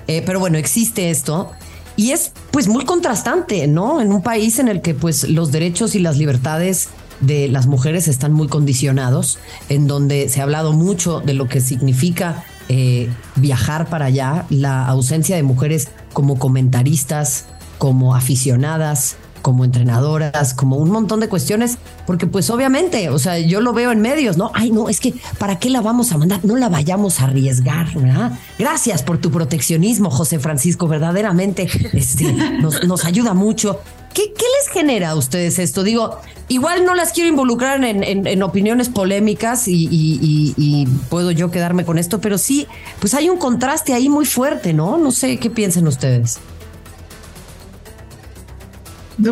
Eh, 0.06 0.22
pero 0.24 0.38
bueno, 0.38 0.58
existe 0.58 1.10
esto. 1.10 1.50
Y 1.96 2.12
es 2.12 2.32
pues 2.50 2.68
muy 2.68 2.84
contrastante, 2.84 3.66
¿no? 3.66 4.00
En 4.00 4.12
un 4.12 4.22
país 4.22 4.58
en 4.58 4.68
el 4.68 4.82
que 4.82 4.94
pues 4.94 5.28
los 5.28 5.50
derechos 5.50 5.94
y 5.94 5.98
las 5.98 6.18
libertades 6.18 6.90
de 7.20 7.48
las 7.48 7.66
mujeres 7.66 8.08
están 8.08 8.32
muy 8.32 8.48
condicionados, 8.48 9.38
en 9.68 9.86
donde 9.86 10.28
se 10.28 10.40
ha 10.40 10.44
hablado 10.44 10.72
mucho 10.72 11.20
de 11.20 11.34
lo 11.34 11.48
que 11.48 11.60
significa 11.60 12.44
eh, 12.68 13.08
viajar 13.36 13.88
para 13.88 14.06
allá, 14.06 14.44
la 14.50 14.86
ausencia 14.86 15.36
de 15.36 15.42
mujeres 15.42 15.88
como 16.12 16.38
comentaristas, 16.38 17.46
como 17.78 18.14
aficionadas, 18.14 19.16
como 19.40 19.64
entrenadoras, 19.64 20.54
como 20.54 20.76
un 20.76 20.90
montón 20.90 21.20
de 21.20 21.28
cuestiones, 21.28 21.78
porque 22.06 22.26
pues 22.26 22.50
obviamente, 22.50 23.10
o 23.10 23.18
sea, 23.18 23.38
yo 23.38 23.60
lo 23.60 23.72
veo 23.72 23.92
en 23.92 24.00
medios, 24.00 24.36
¿no? 24.36 24.50
Ay, 24.54 24.70
no, 24.70 24.88
es 24.88 25.00
que 25.00 25.14
¿para 25.38 25.58
qué 25.58 25.70
la 25.70 25.80
vamos 25.80 26.12
a 26.12 26.18
mandar? 26.18 26.44
No 26.44 26.56
la 26.56 26.68
vayamos 26.68 27.20
a 27.20 27.24
arriesgar, 27.24 27.92
¿verdad? 27.94 28.32
Gracias 28.58 29.02
por 29.02 29.18
tu 29.18 29.30
proteccionismo, 29.30 30.10
José 30.10 30.38
Francisco, 30.38 30.88
verdaderamente 30.88 31.68
este, 31.92 32.32
nos, 32.60 32.84
nos 32.84 33.04
ayuda 33.04 33.34
mucho. 33.34 33.80
¿Qué, 34.14 34.32
¿Qué, 34.32 34.44
les 34.58 34.72
genera 34.72 35.10
a 35.10 35.14
ustedes 35.14 35.58
esto? 35.58 35.84
Digo, 35.84 36.18
igual 36.48 36.84
no 36.84 36.94
las 36.94 37.12
quiero 37.12 37.28
involucrar 37.28 37.84
en, 37.84 38.02
en, 38.02 38.26
en 38.26 38.42
opiniones 38.42 38.88
polémicas 38.88 39.68
y, 39.68 39.84
y, 39.84 40.18
y, 40.20 40.54
y, 40.56 40.86
puedo 41.08 41.30
yo 41.30 41.50
quedarme 41.50 41.84
con 41.84 41.98
esto, 41.98 42.20
pero 42.20 42.38
sí, 42.38 42.66
pues 43.00 43.14
hay 43.14 43.28
un 43.28 43.38
contraste 43.38 43.92
ahí 43.92 44.08
muy 44.08 44.24
fuerte, 44.26 44.72
¿no? 44.72 44.96
No 44.96 45.12
sé 45.12 45.36
qué 45.38 45.50
piensen 45.50 45.86
ustedes. 45.86 46.40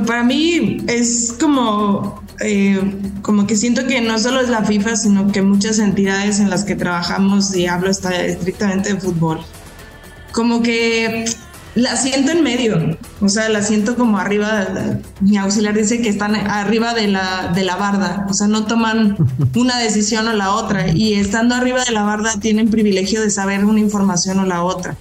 Para 0.06 0.24
mí 0.24 0.78
es 0.88 1.34
como, 1.38 2.22
eh, 2.40 2.80
como 3.22 3.46
que 3.46 3.56
siento 3.56 3.86
que 3.86 4.00
no 4.00 4.18
solo 4.18 4.40
es 4.40 4.48
la 4.48 4.64
FIFA, 4.64 4.96
sino 4.96 5.30
que 5.30 5.42
muchas 5.42 5.78
entidades 5.78 6.40
en 6.40 6.50
las 6.50 6.64
que 6.64 6.74
trabajamos, 6.74 7.54
y 7.54 7.66
hablo 7.66 7.88
está 7.88 8.24
estrictamente 8.24 8.94
de 8.94 9.00
fútbol, 9.00 9.40
como 10.32 10.60
que 10.60 11.24
la 11.76 11.94
siento 11.96 12.32
en 12.32 12.42
medio, 12.42 12.98
o 13.20 13.28
sea, 13.28 13.48
la 13.48 13.62
siento 13.62 13.96
como 13.96 14.18
arriba, 14.18 14.66
mi 15.20 15.36
auxiliar 15.36 15.74
dice 15.74 16.00
que 16.00 16.08
están 16.08 16.34
arriba 16.34 16.94
de 16.94 17.06
la, 17.06 17.52
de 17.54 17.64
la 17.64 17.76
barda, 17.76 18.26
o 18.28 18.32
sea, 18.32 18.48
no 18.48 18.64
toman 18.66 19.16
una 19.54 19.78
decisión 19.78 20.26
o 20.26 20.32
la 20.32 20.52
otra, 20.52 20.88
y 20.88 21.14
estando 21.14 21.54
arriba 21.54 21.84
de 21.84 21.92
la 21.92 22.02
barda 22.02 22.40
tienen 22.40 22.70
privilegio 22.70 23.20
de 23.20 23.30
saber 23.30 23.64
una 23.64 23.78
información 23.78 24.40
o 24.40 24.46
la 24.46 24.64
otra. 24.64 24.96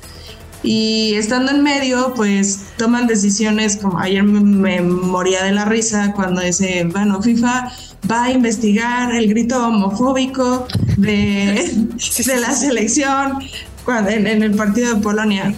Y 0.66 1.14
estando 1.14 1.52
en 1.52 1.62
medio, 1.62 2.14
pues 2.16 2.66
toman 2.78 3.06
decisiones 3.06 3.78
como 3.78 4.00
ayer 4.00 4.24
me, 4.24 4.82
moría 4.82 5.44
de 5.44 5.52
la 5.52 5.66
risa 5.66 6.12
cuando 6.14 6.42
dice, 6.42 6.88
bueno, 6.92 7.22
FIFA 7.22 7.72
va 8.10 8.24
a 8.26 8.32
investigar 8.32 9.14
el 9.14 9.30
grito 9.30 9.64
homofóbico 9.68 10.68
de, 10.98 11.88
de 12.26 12.40
la 12.40 12.52
selección 12.52 13.38
cuando, 13.84 14.10
en 14.10 14.42
el 14.42 14.56
partido 14.56 14.96
de 14.96 15.02
Polonia. 15.02 15.54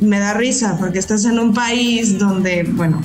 Me 0.00 0.18
da 0.18 0.32
risa 0.32 0.76
porque 0.78 0.98
estás 0.98 1.26
en 1.26 1.38
un 1.38 1.52
país 1.52 2.18
donde, 2.18 2.62
bueno, 2.62 3.02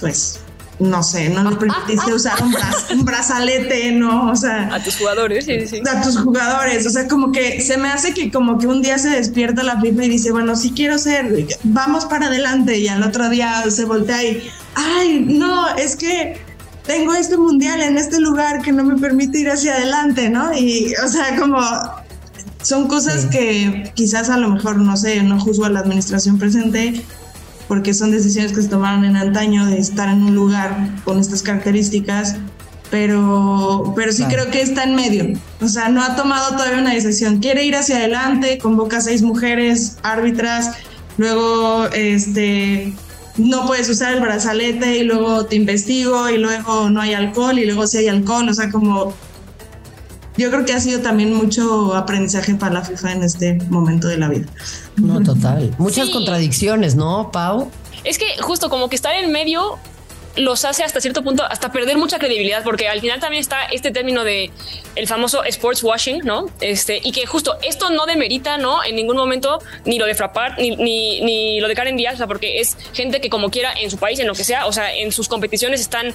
pues 0.00 0.40
no 0.82 1.02
sé, 1.02 1.28
no 1.28 1.42
nos 1.42 1.56
permitiste 1.58 2.12
usar 2.12 2.34
un, 2.42 3.04
brazalete, 3.04 3.92
¿no? 3.92 4.30
O 4.30 4.36
sea, 4.36 4.74
a 4.74 4.82
tus 4.82 4.96
jugadores, 4.96 5.44
sí, 5.44 5.66
sí. 5.66 5.80
A 5.90 6.02
tus 6.02 6.18
jugadores, 6.18 6.86
o 6.86 6.90
sea, 6.90 7.08
como 7.08 7.32
que 7.32 7.60
se 7.60 7.76
me 7.76 7.88
hace 7.88 8.12
que 8.12 8.30
como 8.30 8.58
que 8.58 8.66
un 8.66 8.82
día 8.82 8.98
se 8.98 9.10
despierta 9.10 9.62
la 9.62 9.80
FIFA 9.80 10.04
y 10.04 10.08
dice, 10.08 10.32
bueno, 10.32 10.56
si 10.56 10.72
quiero 10.72 10.98
ser, 10.98 11.46
vamos 11.62 12.06
para 12.06 12.26
adelante 12.26 12.78
y 12.78 12.88
al 12.88 13.02
otro 13.02 13.28
día 13.28 13.62
se 13.70 13.84
voltea 13.84 14.22
y, 14.22 14.50
ay, 14.74 15.24
no, 15.28 15.74
es 15.76 15.96
que 15.96 16.40
tengo 16.86 17.14
este 17.14 17.36
mundial 17.36 17.80
en 17.80 17.96
este 17.96 18.20
lugar 18.20 18.60
que 18.62 18.72
no 18.72 18.84
me 18.84 18.98
permite 18.98 19.38
ir 19.38 19.50
hacia 19.50 19.74
adelante, 19.74 20.28
¿no? 20.30 20.52
Y, 20.52 20.92
o 21.04 21.08
sea, 21.08 21.36
como 21.36 21.60
son 22.62 22.88
cosas 22.88 23.26
que 23.26 23.92
quizás 23.94 24.30
a 24.30 24.36
lo 24.36 24.50
mejor, 24.50 24.76
no 24.78 24.96
sé, 24.96 25.22
no 25.22 25.38
juzgo 25.38 25.64
a 25.64 25.68
la 25.68 25.80
administración 25.80 26.38
presente, 26.38 27.04
porque 27.68 27.94
son 27.94 28.10
decisiones 28.10 28.52
que 28.52 28.62
se 28.62 28.68
tomaron 28.68 29.04
en 29.04 29.16
antaño 29.16 29.66
de 29.66 29.78
estar 29.78 30.08
en 30.08 30.22
un 30.22 30.34
lugar 30.34 30.90
con 31.04 31.18
estas 31.18 31.42
características, 31.42 32.36
pero, 32.90 33.94
pero 33.96 34.12
sí 34.12 34.24
creo 34.24 34.50
que 34.50 34.60
está 34.60 34.84
en 34.84 34.94
medio. 34.94 35.40
O 35.60 35.68
sea, 35.68 35.88
no 35.88 36.02
ha 36.02 36.14
tomado 36.14 36.50
todavía 36.56 36.78
una 36.78 36.92
decisión. 36.92 37.38
Quiere 37.38 37.64
ir 37.64 37.74
hacia 37.74 37.96
adelante, 37.96 38.58
convoca 38.58 38.98
a 38.98 39.00
seis 39.00 39.22
mujeres 39.22 39.96
árbitras, 40.02 40.72
luego 41.16 41.86
este 41.86 42.92
no 43.38 43.66
puedes 43.66 43.88
usar 43.88 44.12
el 44.12 44.20
brazalete 44.20 44.98
y 44.98 45.04
luego 45.04 45.46
te 45.46 45.56
investigo 45.56 46.28
y 46.28 46.36
luego 46.36 46.90
no 46.90 47.00
hay 47.00 47.14
alcohol 47.14 47.58
y 47.58 47.64
luego 47.64 47.86
sí 47.86 47.98
hay 47.98 48.08
alcohol, 48.08 48.48
o 48.48 48.54
sea, 48.54 48.70
como 48.70 49.14
yo 50.36 50.50
creo 50.50 50.64
que 50.64 50.72
ha 50.72 50.80
sido 50.80 51.00
también 51.00 51.34
mucho 51.34 51.94
aprendizaje 51.94 52.54
para 52.54 52.74
la 52.74 52.82
FIFA 52.82 53.12
en 53.12 53.22
este 53.22 53.54
momento 53.68 54.08
de 54.08 54.18
la 54.18 54.28
vida. 54.28 54.46
No, 54.96 55.22
total. 55.22 55.74
Muchas 55.78 56.10
contradicciones, 56.10 56.94
¿no, 56.94 57.30
Pau? 57.32 57.70
Es 58.04 58.18
que 58.18 58.26
justo 58.40 58.68
como 58.68 58.88
que 58.88 58.96
estar 58.96 59.14
en 59.14 59.30
medio 59.30 59.78
los 60.36 60.64
hace 60.64 60.82
hasta 60.82 61.00
cierto 61.00 61.22
punto 61.22 61.44
hasta 61.44 61.72
perder 61.72 61.98
mucha 61.98 62.18
credibilidad 62.18 62.62
porque 62.64 62.88
al 62.88 63.00
final 63.00 63.20
también 63.20 63.40
está 63.40 63.64
este 63.64 63.90
término 63.90 64.24
de 64.24 64.50
el 64.96 65.06
famoso 65.06 65.44
sports 65.44 65.82
washing, 65.82 66.20
¿no? 66.24 66.46
Este, 66.60 67.00
y 67.02 67.12
que 67.12 67.26
justo 67.26 67.58
esto 67.62 67.90
no 67.90 68.06
demerita, 68.06 68.58
¿no? 68.58 68.82
En 68.84 68.96
ningún 68.96 69.16
momento 69.16 69.58
ni 69.84 69.98
lo 69.98 70.06
de 70.06 70.14
Frappart 70.14 70.58
ni, 70.58 70.76
ni, 70.76 71.20
ni 71.20 71.60
lo 71.60 71.68
de 71.68 71.74
Karen 71.74 71.96
Díaz, 71.96 72.14
o 72.14 72.18
sea, 72.18 72.26
porque 72.26 72.60
es 72.60 72.76
gente 72.92 73.20
que 73.20 73.30
como 73.30 73.50
quiera 73.50 73.72
en 73.72 73.90
su 73.90 73.98
país, 73.98 74.18
en 74.18 74.26
lo 74.26 74.34
que 74.34 74.44
sea, 74.44 74.66
o 74.66 74.72
sea, 74.72 74.94
en 74.94 75.12
sus 75.12 75.28
competiciones 75.28 75.80
están 75.80 76.14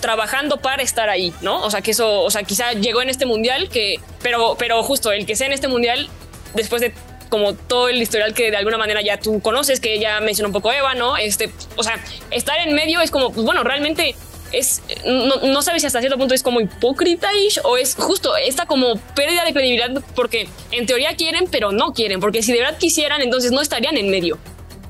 trabajando 0.00 0.58
para 0.58 0.82
estar 0.82 1.08
ahí, 1.08 1.32
¿no? 1.42 1.62
O 1.62 1.70
sea, 1.70 1.80
que 1.80 1.90
eso, 1.90 2.22
o 2.22 2.30
sea, 2.30 2.42
quizá 2.42 2.72
llegó 2.72 3.02
en 3.02 3.10
este 3.10 3.26
mundial 3.26 3.68
que, 3.68 4.00
pero, 4.22 4.56
pero 4.58 4.82
justo 4.82 5.12
el 5.12 5.26
que 5.26 5.36
sea 5.36 5.46
en 5.46 5.52
este 5.52 5.68
mundial 5.68 6.08
después 6.54 6.80
de 6.80 6.92
como 7.28 7.54
todo 7.54 7.88
el 7.88 8.00
historial 8.00 8.34
que 8.34 8.50
de 8.50 8.56
alguna 8.56 8.78
manera 8.78 9.00
ya 9.02 9.18
tú 9.18 9.40
conoces, 9.40 9.80
que 9.80 9.98
ya 9.98 10.20
mencionó 10.20 10.48
un 10.48 10.52
poco 10.52 10.72
Eva, 10.72 10.94
¿no? 10.94 11.16
Este, 11.16 11.50
o 11.76 11.82
sea, 11.82 12.02
estar 12.30 12.58
en 12.60 12.74
medio 12.74 13.00
es 13.00 13.10
como, 13.10 13.32
pues 13.32 13.44
bueno, 13.44 13.64
realmente 13.64 14.14
es, 14.52 14.82
no, 15.04 15.62
sabes 15.62 15.82
si 15.82 15.86
hasta 15.86 16.00
cierto 16.00 16.16
punto 16.16 16.34
es 16.34 16.42
como 16.42 16.60
hipócrita 16.60 17.28
o 17.64 17.76
es 17.76 17.94
justo 17.94 18.36
esta 18.36 18.66
como 18.66 18.96
pérdida 19.14 19.44
de 19.44 19.52
credibilidad 19.52 19.90
porque 20.14 20.48
en 20.70 20.86
teoría 20.86 21.14
quieren, 21.16 21.46
pero 21.50 21.72
no 21.72 21.92
quieren, 21.92 22.20
porque 22.20 22.42
si 22.42 22.52
de 22.52 22.60
verdad 22.60 22.78
quisieran, 22.78 23.20
entonces 23.20 23.52
no 23.52 23.60
estarían 23.60 23.96
en 23.96 24.10
medio. 24.10 24.38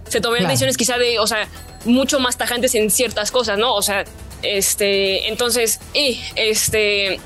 Se 0.08 0.20
toman 0.20 0.46
decisiones 0.46 0.76
quizá 0.76 0.96
de, 0.96 1.18
o 1.18 1.26
sea, 1.26 1.48
mucho 1.84 2.18
más 2.20 2.38
tajantes 2.38 2.74
en 2.74 2.90
ciertas 2.90 3.30
cosas, 3.30 3.58
¿no? 3.58 3.74
O 3.74 3.82
sea, 3.82 4.04
este, 4.42 5.28
entonces, 5.28 5.80
y 5.92 6.20
este, 6.36 7.20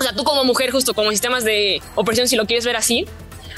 o 0.00 0.02
sea, 0.02 0.14
tú 0.14 0.24
como 0.24 0.44
mujer, 0.44 0.70
justo 0.70 0.94
como 0.94 1.10
sistemas 1.10 1.44
de 1.44 1.80
opresión, 1.94 2.28
si 2.28 2.36
lo 2.36 2.46
quieres 2.46 2.64
ver 2.64 2.76
así, 2.76 3.06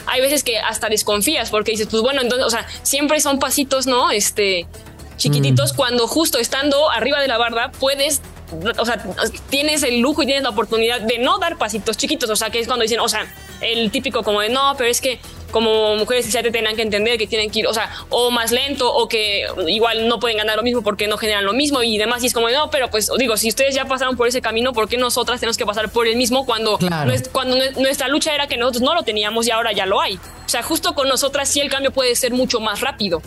hay 0.07 0.21
veces 0.21 0.45
que 0.45 0.59
hasta 0.59 0.89
desconfías 0.89 1.51
porque 1.51 1.73
dices, 1.73 1.89
pues 1.91 2.03
bueno, 2.03 2.23
entonces, 2.23 2.47
o 2.47 2.51
sea, 2.51 2.67
siempre 2.83 3.21
son 3.21 3.39
pasitos, 3.39 3.87
¿no? 3.87 4.11
Este, 4.11 4.67
chiquititos, 5.17 5.73
mm. 5.73 5.77
cuando 5.77 6.07
justo 6.07 6.39
estando 6.39 6.91
arriba 6.91 7.21
de 7.21 7.29
la 7.29 7.39
barda 7.39 7.73
puedes 7.79 8.21
o 8.79 8.85
sea, 8.85 9.03
tienes 9.51 9.83
el 9.83 10.01
lujo 10.01 10.23
y 10.23 10.27
tienes 10.27 10.43
la 10.43 10.51
oportunidad 10.51 11.01
de 11.01 11.19
no 11.19 11.39
dar 11.39 11.57
pasitos 11.57 11.97
chiquitos, 11.97 12.31
o 12.31 12.37
sea, 12.37 12.51
que 12.51 12.61
es 12.61 12.67
cuando 12.67 12.83
dicen, 12.83 13.01
o 13.01 13.09
sea, 13.09 13.27
el 13.61 13.91
típico 13.91 14.23
como 14.23 14.41
de, 14.41 14.49
no, 14.51 14.75
pero 14.77 14.91
es 14.91 15.01
que 15.01 15.19
como 15.51 15.97
mujeres 15.97 16.31
ya 16.31 16.43
te 16.43 16.51
tengan 16.51 16.77
que 16.77 16.83
entender 16.83 17.19
que 17.19 17.27
tienen 17.27 17.51
que 17.51 17.61
ir, 17.61 17.67
o 17.67 17.73
sea, 17.73 17.91
o 18.11 18.31
más 18.31 18.53
lento 18.53 18.93
o 18.93 19.09
que 19.09 19.47
igual 19.69 20.07
no 20.07 20.21
pueden 20.21 20.37
ganar 20.37 20.57
lo 20.57 20.63
mismo 20.63 20.83
porque 20.83 21.07
no 21.09 21.17
generan 21.17 21.45
lo 21.45 21.53
mismo 21.53 21.83
y 21.83 21.97
demás. 21.97 22.23
Y 22.23 22.27
es 22.27 22.35
como, 22.35 22.51
no, 22.51 22.71
pero 22.71 22.91
pues 22.91 23.11
digo, 23.19 23.37
si 23.37 23.49
ustedes 23.49 23.75
ya 23.75 23.87
pasaron 23.87 24.17
por 24.17 24.29
ese 24.29 24.43
camino, 24.43 24.73
¿por 24.73 24.89
qué 24.89 24.97
nosotras 24.99 25.41
tenemos 25.41 25.57
que 25.57 25.65
pasar 25.65 25.89
por 25.91 26.07
el 26.07 26.17
mismo 26.17 26.45
cuando, 26.45 26.79
cuando 27.33 27.57
nuestra 27.79 28.09
lucha 28.09 28.35
era 28.35 28.47
que 28.47 28.57
nosotros 28.57 28.83
no 28.83 28.95
lo 28.95 29.03
teníamos 29.03 29.47
y 29.47 29.51
ahora 29.51 29.73
ya 29.73 29.87
lo 29.87 30.01
hay? 30.01 30.17
O 30.17 30.49
sea, 30.49 30.63
justo 30.63 30.95
con 30.95 31.09
nosotras 31.09 31.49
sí 31.49 31.61
el 31.61 31.71
cambio 31.71 31.91
puede 31.91 32.15
ser 32.17 32.33
mucho 32.33 32.61
más 32.61 32.81
rápido 32.81 33.23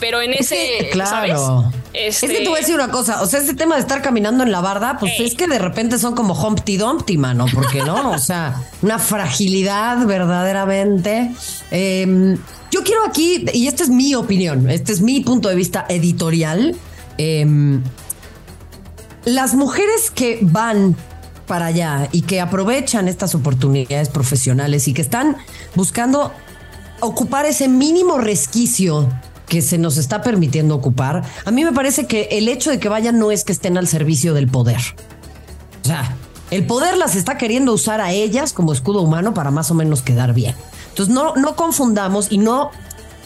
pero 0.00 0.22
en 0.22 0.32
ese, 0.32 0.88
claro. 0.90 1.70
Es 1.92 2.20
que 2.20 2.28
te 2.28 2.48
voy 2.48 2.58
a 2.58 2.60
decir 2.60 2.74
una 2.74 2.90
cosa, 2.90 3.20
o 3.20 3.26
sea, 3.26 3.40
ese 3.40 3.54
tema 3.54 3.74
de 3.74 3.80
estar 3.80 4.00
caminando 4.00 4.44
en 4.44 4.52
la 4.52 4.60
barda, 4.60 4.96
pues 4.98 5.12
es 5.18 5.34
que 5.34 5.48
de 5.48 5.58
repente 5.58 5.98
son 5.98 6.14
como 6.14 6.34
Humpty 6.34 6.76
Dumpty, 6.76 7.18
mano, 7.18 7.46
porque 7.52 7.82
no, 7.82 8.12
o 8.12 8.18
sea, 8.18 8.62
una 8.82 8.98
fragilidad 8.98 10.06
verdaderamente. 10.06 11.32
Em, 11.70 12.36
yo 12.70 12.84
quiero 12.84 13.04
aquí, 13.04 13.44
y 13.52 13.66
esta 13.66 13.82
es 13.82 13.88
mi 13.88 14.14
opinión, 14.14 14.70
este 14.70 14.92
es 14.92 15.00
mi 15.00 15.20
punto 15.20 15.48
de 15.48 15.56
vista 15.56 15.86
editorial. 15.88 16.76
Em, 17.18 17.82
las 19.24 19.54
mujeres 19.54 20.10
que 20.12 20.38
van 20.42 20.96
para 21.46 21.66
allá 21.66 22.08
y 22.12 22.22
que 22.22 22.40
aprovechan 22.40 23.08
estas 23.08 23.34
oportunidades 23.34 24.08
profesionales 24.08 24.86
y 24.86 24.94
que 24.94 25.02
están 25.02 25.36
buscando 25.74 26.32
ocupar 27.00 27.46
ese 27.46 27.66
mínimo 27.66 28.18
resquicio 28.18 29.08
que 29.50 29.60
se 29.62 29.78
nos 29.78 29.98
está 29.98 30.22
permitiendo 30.22 30.76
ocupar, 30.76 31.24
a 31.44 31.50
mí 31.50 31.64
me 31.64 31.72
parece 31.72 32.06
que 32.06 32.28
el 32.30 32.48
hecho 32.48 32.70
de 32.70 32.78
que 32.78 32.88
vayan 32.88 33.18
no 33.18 33.32
es 33.32 33.42
que 33.42 33.52
estén 33.52 33.76
al 33.76 33.88
servicio 33.88 34.32
del 34.32 34.46
poder. 34.46 34.80
O 35.82 35.86
sea, 35.86 36.16
el 36.52 36.64
poder 36.66 36.96
las 36.96 37.16
está 37.16 37.36
queriendo 37.36 37.72
usar 37.72 38.00
a 38.00 38.12
ellas 38.12 38.52
como 38.52 38.72
escudo 38.72 39.02
humano 39.02 39.34
para 39.34 39.50
más 39.50 39.68
o 39.72 39.74
menos 39.74 40.02
quedar 40.02 40.34
bien. 40.34 40.54
Entonces 40.90 41.12
no, 41.12 41.34
no 41.34 41.56
confundamos 41.56 42.30
y 42.30 42.38
no, 42.38 42.70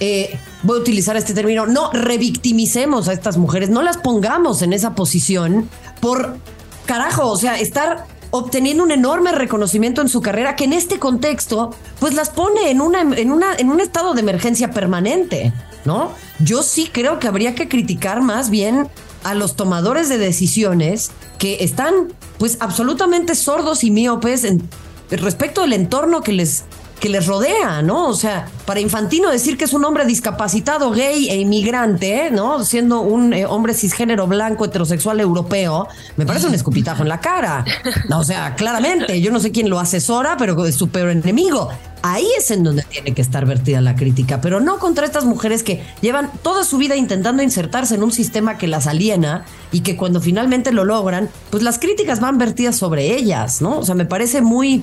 eh, 0.01 0.39
voy 0.63 0.79
a 0.79 0.81
utilizar 0.81 1.15
este 1.19 1.35
término, 1.35 1.67
no 1.67 1.93
revictimicemos 1.93 3.09
a 3.09 3.13
estas 3.13 3.37
mujeres, 3.37 3.69
no 3.69 3.83
las 3.83 3.99
pongamos 3.99 4.63
en 4.63 4.73
esa 4.73 4.95
posición 4.95 5.69
por 6.01 6.39
carajo, 6.87 7.31
o 7.31 7.37
sea, 7.37 7.61
estar 7.61 8.07
obteniendo 8.31 8.83
un 8.83 8.93
enorme 8.93 9.31
reconocimiento 9.33 10.01
en 10.01 10.09
su 10.09 10.23
carrera 10.23 10.57
que 10.57 10.65
en 10.65 10.73
este 10.73 10.99
contexto 10.99 11.75
pues 12.01 12.15
las 12.15 12.31
pone 12.31 12.71
en, 12.71 12.81
una, 12.81 13.03
en, 13.03 13.31
una, 13.31 13.55
en 13.57 13.71
un 13.71 13.81
estado 13.81 14.15
de 14.15 14.23
emergencia 14.23 14.71
permanente. 14.71 15.53
¿No? 15.85 16.13
Yo 16.41 16.63
sí 16.63 16.89
creo 16.93 17.19
que 17.19 17.29
habría 17.29 17.55
que 17.55 17.69
criticar 17.69 18.23
más 18.23 18.51
bien 18.51 18.89
a 19.23 19.35
los 19.35 19.57
tomadores 19.57 20.09
de 20.09 20.19
decisiones 20.19 21.11
que 21.39 21.65
están 21.65 22.13
pues 22.39 22.59
absolutamente 22.61 23.35
sordos 23.35 23.85
y 23.85 23.91
míopes 23.91 24.45
en, 24.45 24.69
respecto 25.11 25.63
del 25.63 25.73
entorno 25.73 26.23
que 26.23 26.33
les 26.33 26.65
que 27.05 27.11
les 27.11 27.27
rodea, 27.27 27.83
¿no? 27.83 28.09
O 28.09 28.15
sea, 28.15 28.47
para 28.65 28.81
Infantino 28.81 29.31
decir 29.31 29.59
que 29.59 29.67
es 29.67 29.75
un 29.75 29.85
hombre 29.85 30.07
discapacitado, 30.07 30.91
gay 30.91 31.29
e 31.29 31.37
inmigrante, 31.37 32.31
¿no? 32.31 32.65
Siendo 32.65 33.03
un 33.03 33.35
eh, 33.35 33.45
hombre 33.45 33.75
cisgénero 33.75 34.27
blanco 34.27 34.65
heterosexual 34.65 35.21
europeo, 35.21 35.87
me 36.17 36.25
parece 36.25 36.47
un 36.47 36.55
escupitajo 36.55 37.03
en 37.03 37.11
la 37.11 37.21
cara. 37.21 37.63
o 38.11 38.25
sea, 38.25 38.55
claramente, 38.55 39.21
yo 39.21 39.31
no 39.31 39.39
sé 39.39 39.53
quién 39.53 39.69
lo 39.69 39.79
asesora, 39.79 40.39
pero 40.39 40.65
es 40.65 40.77
su 40.77 40.89
peor 40.89 41.11
enemigo. 41.11 41.69
Ahí 42.01 42.27
es 42.39 42.51
en 42.51 42.63
donde 42.63 42.83
tiene 42.85 43.13
que 43.13 43.21
estar 43.21 43.45
vertida 43.45 43.83
la 43.83 43.97
crítica, 43.97 44.41
pero 44.41 44.61
no 44.61 44.79
contra 44.79 45.05
estas 45.05 45.27
mujeres 45.27 45.63
que 45.63 45.83
llevan 46.01 46.31
toda 46.43 46.65
su 46.65 46.79
vida 46.79 46.97
intentando 46.97 47.43
insertarse 47.43 47.97
en 47.97 48.03
un 48.03 48.13
sistema 48.13 48.57
que 48.57 48.67
las 48.67 48.87
aliena 48.87 49.45
y 49.73 49.81
que 49.81 49.97
cuando 49.97 50.23
finalmente 50.23 50.73
lo 50.73 50.85
logran, 50.85 51.29
pues 51.51 51.63
las 51.63 51.79
críticas 51.79 52.21
van 52.21 52.39
vertidas 52.39 52.77
sobre 52.77 53.15
ellas, 53.15 53.61
¿no? 53.61 53.79
O 53.79 53.85
sea, 53.85 53.95
me 53.95 54.05
parece 54.07 54.41
muy 54.41 54.83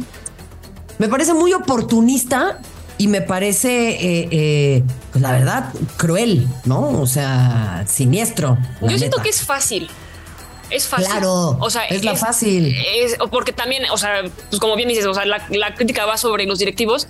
me 1.02 1.10
parece 1.10 1.34
muy 1.34 1.52
oportunista 1.52 2.60
y 3.00 3.08
me 3.08 3.22
parece, 3.22 3.90
eh, 3.90 4.28
eh, 4.30 4.84
pues 5.12 5.20
la 5.20 5.32
verdad, 5.32 5.74
cruel, 5.98 6.48
¿no? 6.66 7.02
O 7.02 7.08
sea, 7.08 7.84
siniestro. 7.88 8.56
Yo 8.84 9.00
siento 9.00 9.20
que 9.24 9.30
es 9.30 9.42
fácil. 9.42 9.90
Es 10.70 10.86
fácil. 10.86 11.08
Claro. 11.08 11.58
O 11.60 11.72
sea, 11.72 11.86
es, 11.86 12.04
la 12.04 12.16
fácil. 12.16 12.76
Es, 12.96 13.18
porque 13.32 13.52
también, 13.52 13.86
o 13.92 13.98
sea, 13.98 14.22
pues 14.52 14.60
como 14.60 14.76
bien 14.76 14.90
dices, 14.90 15.08
o 15.08 15.14
sea, 15.16 15.26
la, 15.26 15.44
la, 15.50 15.74
crítica 15.74 16.06
va 16.06 16.18
sobre 16.20 16.46
los 16.46 16.60
directivos, 16.60 17.08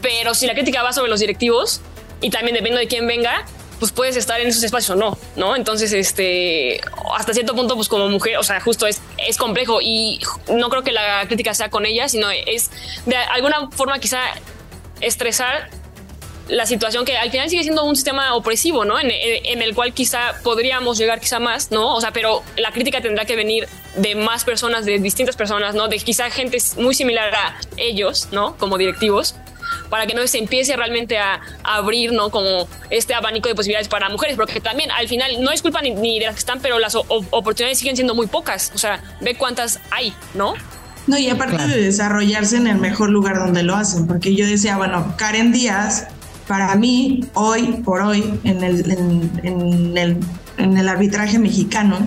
pero 0.00 0.32
si 0.34 0.46
la 0.46 0.54
crítica 0.54 0.84
va 0.84 0.92
sobre 0.92 1.10
los 1.10 1.18
directivos 1.18 1.80
y 2.20 2.30
también 2.30 2.54
depende 2.54 2.78
de 2.78 2.86
quién 2.86 3.08
venga, 3.08 3.44
pues 3.84 3.92
puedes 3.92 4.16
estar 4.16 4.40
en 4.40 4.48
esos 4.48 4.62
espacios 4.62 4.96
o 4.96 4.98
no, 4.98 5.18
¿no? 5.36 5.54
Entonces, 5.56 5.92
este, 5.92 6.80
hasta 7.14 7.34
cierto 7.34 7.54
punto, 7.54 7.76
pues 7.76 7.86
como 7.86 8.08
mujer, 8.08 8.38
o 8.38 8.42
sea, 8.42 8.58
justo 8.58 8.86
es, 8.86 9.02
es 9.18 9.36
complejo 9.36 9.82
y 9.82 10.20
no 10.50 10.70
creo 10.70 10.82
que 10.82 10.90
la 10.90 11.26
crítica 11.26 11.52
sea 11.52 11.68
con 11.68 11.84
ella, 11.84 12.08
sino 12.08 12.30
es 12.30 12.70
de 13.04 13.14
alguna 13.14 13.68
forma 13.72 13.98
quizá 13.98 14.20
estresar 15.02 15.68
la 16.48 16.64
situación 16.64 17.04
que 17.04 17.18
al 17.18 17.30
final 17.30 17.50
sigue 17.50 17.62
siendo 17.62 17.84
un 17.84 17.94
sistema 17.94 18.34
opresivo, 18.34 18.86
¿no? 18.86 18.98
En, 18.98 19.10
en, 19.10 19.60
el 19.60 19.74
cual 19.74 19.92
quizá 19.92 20.32
podríamos 20.42 20.96
llegar 20.96 21.20
quizá 21.20 21.38
más, 21.38 21.70
¿no? 21.70 21.94
O 21.94 22.00
sea, 22.00 22.10
pero 22.10 22.42
la 22.56 22.72
crítica 22.72 23.02
tendrá 23.02 23.26
que 23.26 23.36
venir 23.36 23.68
de 23.96 24.14
más 24.14 24.44
personas, 24.44 24.86
de 24.86 24.98
distintas 24.98 25.36
personas, 25.36 25.74
¿no? 25.74 25.88
De 25.88 25.98
quizá 25.98 26.30
gente 26.30 26.56
muy 26.78 26.94
similar 26.94 27.34
a 27.34 27.58
ellos, 27.76 28.28
¿no? 28.32 28.56
Como 28.56 28.78
directivos, 28.78 29.34
para 29.88 30.06
que 30.06 30.14
no 30.14 30.26
se 30.26 30.38
empiece 30.38 30.76
realmente 30.76 31.18
a, 31.18 31.40
abrir, 31.62 32.12
¿no? 32.12 32.30
Como 32.30 32.68
este 32.90 33.14
abanico 33.14 33.48
de 33.48 33.54
posibilidades 33.54 33.88
para 33.88 34.08
mujeres, 34.08 34.36
porque 34.36 34.60
también 34.60 34.90
al 34.90 35.08
final 35.08 35.42
no 35.42 35.50
es 35.50 35.62
culpa 35.62 35.80
ni, 35.82 36.18
de 36.18 36.26
las 36.26 36.34
que 36.34 36.40
están, 36.40 36.60
pero 36.60 36.78
las 36.78 36.94
oportunidades 36.94 37.78
siguen 37.78 37.96
siendo 37.96 38.14
muy 38.14 38.26
pocas. 38.26 38.72
O 38.74 38.78
sea, 38.78 39.02
ve 39.20 39.34
cuántas 39.34 39.80
hay, 39.90 40.14
¿no? 40.34 40.54
No, 41.06 41.18
y 41.18 41.28
aparte 41.28 41.66
de 41.66 41.82
desarrollarse 41.82 42.56
en 42.56 42.66
el 42.66 42.78
mejor 42.78 43.10
lugar 43.10 43.38
donde 43.38 43.62
lo 43.62 43.74
hacen, 43.74 44.06
porque 44.06 44.34
yo 44.34 44.46
decía, 44.46 44.76
bueno, 44.76 45.14
Karen 45.18 45.52
Díaz, 45.52 46.06
para 46.46 46.74
mí, 46.76 47.24
hoy 47.34 47.82
por 47.84 48.00
hoy, 48.00 48.40
en 48.44 48.64
el, 48.64 48.90
en, 49.42 49.98
el, 49.98 50.18
en 50.56 50.78
el 50.78 50.88
arbitraje 50.88 51.38
mexicano, 51.38 51.98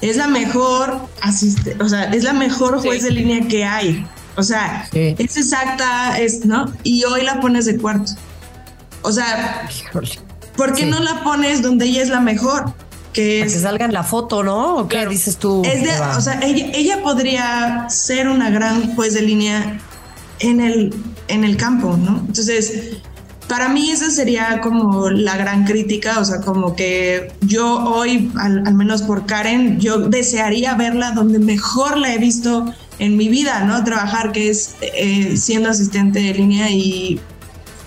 es 0.00 0.16
la 0.16 0.26
mejor 0.26 1.00
asiste, 1.22 1.76
o 1.80 1.88
sea, 1.88 2.04
es 2.04 2.24
la 2.24 2.32
mejor 2.32 2.80
juez 2.80 3.02
de 3.02 3.10
línea 3.10 3.46
que 3.48 3.64
hay. 3.64 4.06
O 4.36 4.42
sea, 4.42 4.88
es 4.92 5.36
exacta, 5.36 6.18
es, 6.18 6.44
¿no? 6.44 6.72
Y 6.82 7.04
hoy 7.04 7.22
la 7.22 7.40
pones 7.40 7.66
de 7.66 7.76
cuarto. 7.76 8.12
O 9.02 9.12
sea, 9.12 9.68
¿por 10.56 10.74
qué 10.74 10.86
no 10.86 10.98
la 11.00 11.22
pones 11.22 11.62
donde 11.62 11.86
ella 11.86 12.02
es 12.02 12.08
la 12.08 12.20
mejor? 12.20 12.72
Que, 13.12 13.42
es, 13.42 13.52
que 13.52 13.60
salga 13.60 13.84
en 13.84 13.92
la 13.92 14.02
foto, 14.02 14.42
¿no? 14.42 14.76
¿O 14.76 14.88
qué 14.88 15.06
dices 15.06 15.36
tú? 15.36 15.62
o 15.62 16.20
sea, 16.20 16.40
ella, 16.42 16.70
ella, 16.74 17.02
podría 17.02 17.86
ser 17.88 18.28
una 18.28 18.50
gran 18.50 18.94
juez 18.96 19.14
de 19.14 19.22
línea 19.22 19.78
en 20.40 20.60
el, 20.60 20.92
en 21.28 21.44
el 21.44 21.56
campo, 21.56 21.96
¿no? 21.96 22.24
Entonces, 22.26 22.98
para 23.48 23.68
mí 23.68 23.90
esa 23.90 24.10
sería 24.10 24.60
como 24.60 25.10
la 25.10 25.36
gran 25.36 25.64
crítica, 25.64 26.18
o 26.18 26.24
sea, 26.24 26.40
como 26.40 26.74
que 26.74 27.32
yo 27.42 27.84
hoy, 27.84 28.32
al, 28.36 28.74
menos 28.74 29.02
por 29.02 29.26
Karen, 29.26 29.78
yo 29.80 29.98
desearía 29.98 30.74
verla 30.74 31.12
donde 31.12 31.38
mejor 31.38 31.98
la 31.98 32.14
he 32.14 32.18
visto 32.18 32.72
en 32.98 33.16
mi 33.16 33.28
vida, 33.28 33.64
¿no? 33.64 33.82
Trabajar, 33.84 34.32
que 34.32 34.50
es 34.50 34.76
eh, 34.80 35.36
siendo 35.36 35.70
asistente 35.70 36.20
de 36.20 36.34
línea 36.34 36.70
y, 36.70 37.20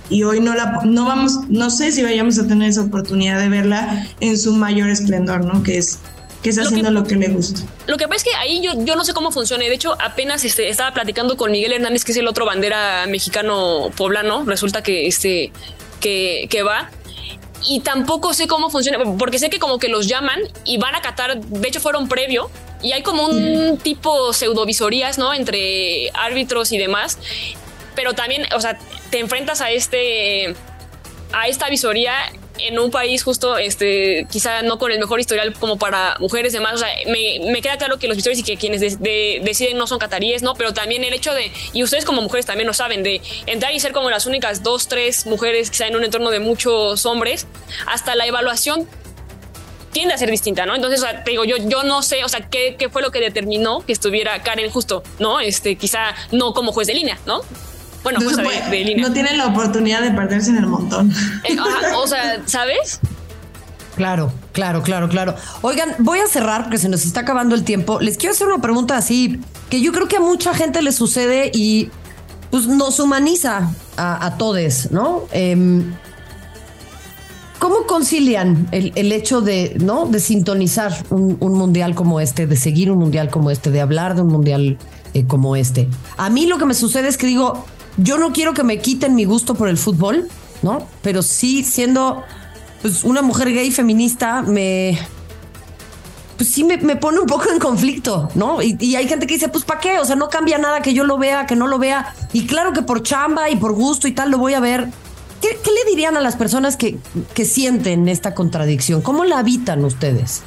y 0.10 0.24
hoy 0.24 0.40
no 0.40 0.54
la, 0.54 0.82
no 0.86 1.06
vamos, 1.06 1.40
no 1.50 1.70
sé 1.70 1.92
si 1.92 2.04
vayamos 2.04 2.38
a 2.40 2.48
tener 2.48 2.70
esa 2.70 2.82
oportunidad 2.82 3.40
de 3.40 3.50
verla 3.50 4.08
en 4.20 4.38
su 4.38 4.54
mayor 4.56 4.90
esplendor, 4.90 5.46
¿no? 5.46 5.64
Que 5.64 5.78
es 5.78 6.00
que 6.44 6.52
está 6.52 6.62
haciendo 6.62 6.92
lo 6.92 7.04
que 7.04 7.16
le 7.16 7.30
gusta. 7.30 7.62
Lo 7.88 7.98
que 7.98 8.08
pasa 8.08 8.18
es 8.18 8.24
que 8.24 8.36
ahí 8.36 8.62
yo, 8.62 8.72
yo 8.86 8.96
no 8.96 9.04
sé 9.04 9.14
cómo 9.14 9.32
funciona. 9.32 9.64
De 9.64 9.74
hecho, 9.74 9.98
apenas 10.00 10.46
este, 10.46 10.70
estaba 10.70 10.94
platicando 10.94 11.36
con 11.36 11.52
Miguel 11.52 11.74
Hernández, 11.74 12.06
que 12.06 12.12
es 12.12 12.18
el 12.18 12.28
otro 12.28 12.46
bandera 12.46 13.06
mexicano 13.08 13.90
poblano. 13.98 14.44
Resulta 14.46 14.84
que 14.84 15.08
este 15.08 15.52
que, 16.00 16.48
que 16.50 16.62
va 16.62 16.92
y 17.66 17.80
tampoco 17.82 18.34
sé 18.34 18.48
cómo 18.48 18.70
funciona, 18.70 19.00
porque 19.18 19.40
sé 19.40 19.50
que 19.50 19.60
como 19.60 19.80
que 19.80 19.88
los 19.88 20.08
llaman 20.08 20.40
y 20.64 20.78
van 20.78 20.96
a 20.96 21.02
catar, 21.02 21.40
de 21.40 21.68
hecho 21.68 21.80
fueron 21.80 22.08
previo, 22.08 22.50
y 22.82 22.92
hay 22.92 23.02
como 23.02 23.26
un 23.26 23.78
tipo 23.78 24.34
pseudovisorías, 24.34 25.18
¿no? 25.18 25.34
Entre 25.34 26.12
árbitros 26.14 26.72
y 26.72 26.78
demás, 26.78 27.18
pero 27.96 28.14
también, 28.14 28.46
o 28.56 28.62
sea, 28.62 28.78
te 29.10 29.20
enfrentas 29.20 29.62
a 29.62 29.72
este, 29.72 30.56
a 31.34 31.48
esta 31.48 31.70
visoría 31.70 32.14
en 32.60 32.80
un 32.80 32.92
país 32.92 33.24
justo, 33.24 33.58
este, 33.58 34.28
quizá 34.30 34.62
no 34.62 34.78
con 34.78 34.92
el 34.92 35.00
mejor 35.00 35.20
historial 35.20 35.54
como 35.54 35.78
para 35.78 36.16
mujeres 36.20 36.54
y 36.54 36.58
demás. 36.58 36.80
Sea, 36.80 36.90
me, 37.08 37.62
queda 37.62 37.78
claro 37.78 37.98
que 37.98 38.08
los 38.08 38.18
visores 38.18 38.40
y 38.40 38.44
que 38.44 38.58
quienes 38.58 38.82
deciden 38.82 39.78
no 39.78 39.88
son 39.88 40.00
cataríes, 40.00 40.44
¿no? 40.44 40.54
Pero 40.56 40.74
también 40.74 41.04
el 41.04 41.14
hecho 41.14 41.34
de, 41.34 41.52
y 41.74 41.84
ustedes 41.84 42.06
como 42.06 42.22
mujeres 42.22 42.46
también 42.46 42.68
lo 42.68 42.74
saben, 42.74 43.04
de 43.04 43.22
entrar 43.46 43.74
y 43.74 43.80
ser 43.80 43.92
como 43.92 44.10
las 44.10 44.26
únicas 44.26 44.64
dos, 44.64 44.88
tres 44.88 45.26
mujeres 45.26 45.72
quizá 45.72 45.88
en 45.88 45.96
un 45.96 46.04
entorno 46.04 46.30
de 46.30 46.40
muchos 46.40 47.06
hombres, 47.06 47.48
hasta 47.86 48.16
la 48.16 48.26
evaluación 48.26 48.88
tiende 49.92 50.14
a 50.14 50.18
ser 50.18 50.30
distinta, 50.30 50.66
¿no? 50.66 50.76
Entonces, 50.76 51.00
o 51.00 51.04
sea, 51.04 51.24
te 51.24 51.32
digo, 51.32 51.44
yo, 51.44 51.58
yo 51.58 51.84
no 51.84 52.04
sé, 52.04 52.24
o 52.24 52.30
sea, 52.30 52.48
qué, 52.50 52.76
qué 52.78 52.90
fue 52.90 53.02
lo 53.02 53.12
que 53.12 53.20
determinó 53.20 53.84
que 53.86 53.94
estuviera 53.94 54.44
Karen 54.44 54.70
justo, 54.70 55.04
¿no? 55.20 55.40
Este, 55.40 55.76
quizá 55.76 56.14
no 56.32 56.54
como 56.54 56.72
juez 56.72 56.88
de 56.88 56.94
línea, 56.94 57.18
¿no? 57.26 57.42
Bueno, 58.08 58.20
pues, 58.24 58.38
de, 58.38 58.84
línea. 58.86 59.06
No 59.06 59.14
tienen 59.14 59.38
la 59.38 59.48
oportunidad 59.48 60.02
de 60.02 60.12
perderse 60.12 60.52
en 60.52 60.58
el 60.58 60.68
montón. 60.68 61.12
Eh, 61.44 61.58
o 61.94 62.08
sea, 62.08 62.42
¿sabes? 62.46 63.02
Claro, 63.98 64.32
claro, 64.54 64.82
claro, 64.82 65.10
claro. 65.10 65.36
Oigan, 65.62 65.94
voy 66.00 66.20
a 66.20 66.28
cerrar 66.28 66.64
porque 66.64 66.78
se 66.78 66.88
nos 66.88 67.04
está 67.06 67.22
acabando 67.22 67.54
el 67.54 67.66
tiempo. 67.66 68.00
Les 68.00 68.16
quiero 68.16 68.34
hacer 68.34 68.48
una 68.48 68.62
pregunta 68.62 68.96
así, 68.96 69.42
que 69.70 69.82
yo 69.82 69.92
creo 69.92 70.08
que 70.08 70.16
a 70.16 70.20
mucha 70.22 70.54
gente 70.54 70.82
le 70.82 70.94
sucede 70.94 71.52
y 71.54 71.90
pues 72.50 72.66
nos 72.68 72.98
humaniza 73.02 73.72
a, 73.98 74.38
todos, 74.38 74.90
¿no? 74.90 75.24
Em, 75.34 75.94
¿Cómo 77.60 77.88
concilian 77.88 78.70
el, 78.72 79.12
hecho 79.12 79.42
de, 79.42 79.76
¿no? 79.82 80.06
de 80.06 80.22
sintonizar 80.22 80.94
un, 81.10 81.38
mundial 81.40 81.94
como 81.94 82.22
este, 82.22 82.48
de 82.48 82.56
seguir 82.56 82.90
un 82.90 83.00
mundial 83.00 83.30
como 83.30 83.52
este, 83.52 83.70
de 83.70 83.82
hablar 83.82 84.16
de 84.16 84.22
un 84.22 84.30
mundial 84.30 84.78
eh, 85.14 85.26
como 85.26 85.58
este? 85.58 85.90
A 86.16 86.30
mí 86.30 86.46
lo 86.46 86.58
que 86.58 86.66
me 86.66 86.74
sucede 86.74 87.10
es 87.10 87.18
que 87.18 87.28
digo, 87.28 87.66
yo 87.98 88.18
no 88.18 88.32
quiero 88.32 88.54
que 88.54 88.64
me 88.64 88.80
quiten 88.80 89.16
mi 89.16 89.26
gusto 89.26 89.56
por 89.56 89.68
el 89.68 89.78
fútbol, 89.78 90.30
¿no? 90.62 90.88
Pero 91.02 91.22
sí 91.22 91.64
siendo 91.64 92.24
pues, 92.82 93.04
una 93.04 93.22
mujer 93.22 93.52
gay 93.54 93.72
feminista 93.72 94.42
me... 94.42 94.98
Pues 96.38 96.50
sí 96.50 96.64
me, 96.64 96.78
pone 96.78 97.20
un 97.20 97.26
poco 97.26 97.50
en 97.52 97.58
conflicto, 97.58 98.30
¿no? 98.36 98.62
Y, 98.62 98.96
hay 98.96 99.08
gente 99.08 99.26
que 99.26 99.34
dice, 99.34 99.50
pues 99.50 99.64
¿para 99.64 99.80
qué? 99.80 99.98
O 99.98 100.06
sea, 100.06 100.16
no 100.16 100.30
cambia 100.30 100.60
nada 100.60 100.84
que 100.84 100.94
yo 100.94 101.04
lo 101.04 101.18
vea, 101.18 101.48
que 101.48 101.56
no 101.56 101.66
lo 101.66 101.80
vea. 101.80 102.14
Y 102.32 102.46
claro 102.46 102.74
que 102.74 102.84
por 102.84 103.02
chamba 103.02 103.50
y 103.50 103.56
por 103.56 103.74
gusto 103.74 104.08
y 104.08 104.12
tal 104.12 104.30
lo 104.30 104.38
voy 104.38 104.54
a 104.54 104.60
ver. 104.60 104.88
¿Qué, 105.42 105.50
le 105.50 105.90
dirían 105.90 106.16
a 106.16 106.22
las 106.22 106.36
personas 106.36 106.78
que, 106.78 107.00
que 107.34 107.44
sienten 107.44 108.08
esta 108.08 108.36
contradicción? 108.36 109.02
¿Cómo 109.02 109.24
la 109.26 109.40
habitan 109.40 109.84
ustedes? 109.84 110.44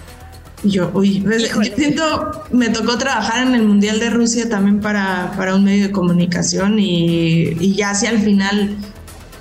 Yo, 0.62 0.90
uy, 0.92 1.20
pues, 1.20 1.48
yo 1.48 1.62
siento, 1.62 2.44
me 2.50 2.68
tocó 2.68 2.98
trabajar 2.98 3.46
en 3.46 3.54
el 3.54 3.62
Mundial 3.66 3.98
de 3.98 4.10
Rusia 4.10 4.48
también 4.48 4.80
para, 4.80 5.32
para 5.36 5.54
un 5.54 5.64
medio 5.64 5.86
de 5.86 5.90
comunicación 5.90 6.78
y, 6.78 7.56
y 7.58 7.74
ya 7.74 7.90
hacia 7.90 8.10
el 8.10 8.20
final 8.20 8.76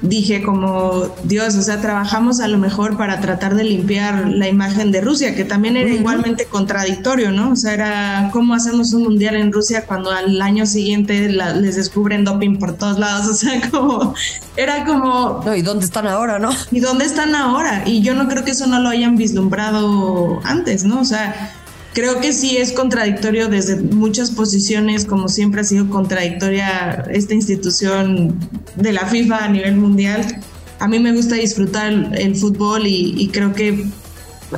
dije 0.01 0.41
como, 0.41 1.13
Dios, 1.23 1.55
o 1.55 1.61
sea, 1.61 1.81
trabajamos 1.81 2.39
a 2.39 2.47
lo 2.47 2.57
mejor 2.57 2.97
para 2.97 3.19
tratar 3.19 3.55
de 3.55 3.63
limpiar 3.63 4.27
la 4.27 4.47
imagen 4.47 4.91
de 4.91 5.01
Rusia, 5.01 5.35
que 5.35 5.43
también 5.43 5.77
era 5.77 5.89
igualmente 5.89 6.45
contradictorio, 6.45 7.31
¿no? 7.31 7.51
O 7.51 7.55
sea, 7.55 7.73
era 7.73 8.29
cómo 8.31 8.53
hacemos 8.53 8.93
un 8.93 9.03
mundial 9.03 9.35
en 9.35 9.51
Rusia 9.51 9.85
cuando 9.85 10.11
al 10.11 10.41
año 10.41 10.65
siguiente 10.65 11.29
les 11.29 11.75
descubren 11.75 12.23
doping 12.23 12.57
por 12.57 12.73
todos 12.73 12.99
lados, 12.99 13.27
o 13.29 13.33
sea, 13.33 13.69
como, 13.69 14.13
era 14.55 14.85
como... 14.85 15.43
¿Y 15.55 15.61
dónde 15.61 15.85
están 15.85 16.07
ahora, 16.07 16.39
no? 16.39 16.49
¿Y 16.71 16.79
dónde 16.79 17.05
están 17.05 17.35
ahora? 17.35 17.83
Y 17.85 18.01
yo 18.01 18.13
no 18.13 18.27
creo 18.27 18.43
que 18.43 18.51
eso 18.51 18.67
no 18.67 18.79
lo 18.79 18.89
hayan 18.89 19.15
vislumbrado 19.15 20.39
antes, 20.43 20.83
¿no? 20.83 21.01
O 21.01 21.05
sea, 21.05 21.53
creo 21.93 22.19
que 22.19 22.33
sí 22.33 22.57
es 22.57 22.71
contradictorio 22.71 23.47
desde 23.47 23.77
muchas 23.77 24.31
posiciones, 24.31 25.05
como 25.05 25.27
siempre 25.27 25.61
ha 25.61 25.63
sido 25.63 25.89
contradictoria 25.89 27.05
esta 27.11 27.33
institución 27.33 28.37
de 28.75 28.93
la 28.93 29.05
FIFA 29.05 29.45
a 29.45 29.49
nivel 29.49 29.75
mundial. 29.75 30.41
A 30.79 30.87
mí 30.87 30.99
me 30.99 31.13
gusta 31.13 31.35
disfrutar 31.35 31.91
el, 31.91 32.35
fútbol 32.35 32.83
y, 32.85 33.29
creo 33.33 33.53
que 33.53 33.85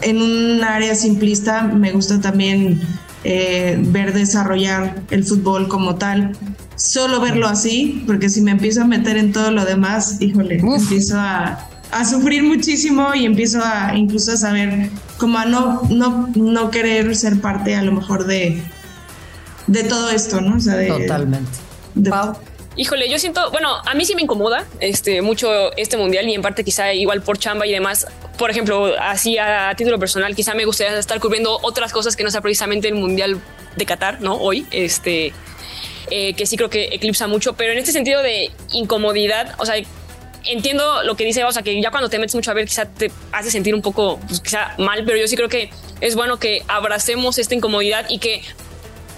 en 0.01 0.21
un 0.21 0.63
área 0.63 0.93
simplista 0.95 1.63
me 1.63 1.91
gusta 1.91 2.21
también 2.21 2.79
eh, 3.23 3.77
ver 3.87 4.13
desarrollar 4.13 5.01
el 5.09 5.23
fútbol 5.23 5.67
como 5.67 5.95
tal. 5.95 6.37
Solo 6.75 7.19
verlo 7.21 7.47
así, 7.47 8.03
porque 8.07 8.29
si 8.29 8.41
me 8.41 8.51
empiezo 8.51 8.81
a 8.81 8.85
meter 8.85 9.17
en 9.17 9.31
todo 9.31 9.51
lo 9.51 9.65
demás, 9.65 10.17
híjole, 10.19 10.59
empiezo 10.59 11.17
a, 11.17 11.67
a 11.91 12.05
sufrir 12.05 12.43
muchísimo 12.43 13.13
y 13.13 13.25
empiezo 13.25 13.61
a 13.63 13.95
incluso 13.95 14.31
a 14.31 14.37
saber 14.37 14.89
como 15.21 15.37
a 15.37 15.45
no, 15.45 15.83
no, 15.91 16.29
no 16.33 16.71
querer 16.71 17.15
ser 17.15 17.39
parte 17.39 17.75
a 17.75 17.83
lo 17.83 17.91
mejor 17.91 18.25
de, 18.25 18.59
de 19.67 19.83
todo 19.83 20.09
esto, 20.09 20.41
¿no? 20.41 20.57
Totalmente. 20.57 21.51
Híjole, 22.75 23.07
yo 23.07 23.19
siento, 23.19 23.51
bueno, 23.51 23.69
a 23.85 23.93
mí 23.93 24.03
sí 24.03 24.15
me 24.15 24.23
incomoda 24.23 24.65
este 24.79 25.21
mucho 25.21 25.71
este 25.77 25.95
mundial 25.95 26.27
y 26.27 26.33
en 26.33 26.41
parte 26.41 26.63
quizá 26.63 26.91
igual 26.95 27.21
por 27.21 27.37
chamba 27.37 27.67
y 27.67 27.71
demás. 27.71 28.07
Por 28.39 28.49
ejemplo, 28.49 28.95
así 28.99 29.37
a 29.37 29.71
título 29.77 29.99
personal, 29.99 30.35
quizá 30.35 30.55
me 30.55 30.65
gustaría 30.65 30.97
estar 30.97 31.19
cubriendo 31.19 31.59
otras 31.61 31.93
cosas 31.93 32.15
que 32.15 32.23
no 32.23 32.31
sea 32.31 32.41
precisamente 32.41 32.87
el 32.87 32.95
mundial 32.95 33.39
de 33.75 33.85
Qatar, 33.85 34.21
¿no? 34.21 34.37
Hoy, 34.37 34.65
este, 34.71 35.33
eh, 36.09 36.33
que 36.33 36.47
sí 36.47 36.57
creo 36.57 36.71
que 36.71 36.85
eclipsa 36.95 37.27
mucho, 37.27 37.53
pero 37.53 37.73
en 37.73 37.77
este 37.77 37.91
sentido 37.91 38.23
de 38.23 38.49
incomodidad, 38.71 39.53
o 39.59 39.67
sea, 39.67 39.75
entiendo 40.45 41.03
lo 41.03 41.15
que 41.15 41.25
dice, 41.25 41.43
o 41.43 41.51
sea, 41.51 41.63
que 41.63 41.81
ya 41.81 41.91
cuando 41.91 42.09
te 42.09 42.19
metes 42.19 42.35
mucho 42.35 42.51
a 42.51 42.53
ver, 42.53 42.67
quizá 42.67 42.85
te 42.85 43.11
hace 43.31 43.51
sentir 43.51 43.75
un 43.75 43.81
poco, 43.81 44.19
pues, 44.27 44.39
quizá 44.39 44.75
mal, 44.77 45.03
pero 45.05 45.17
yo 45.17 45.27
sí 45.27 45.35
creo 45.35 45.49
que 45.49 45.69
es 45.99 46.15
bueno 46.15 46.37
que 46.37 46.63
abracemos 46.67 47.37
esta 47.37 47.55
incomodidad 47.55 48.05
y 48.09 48.19
que 48.19 48.43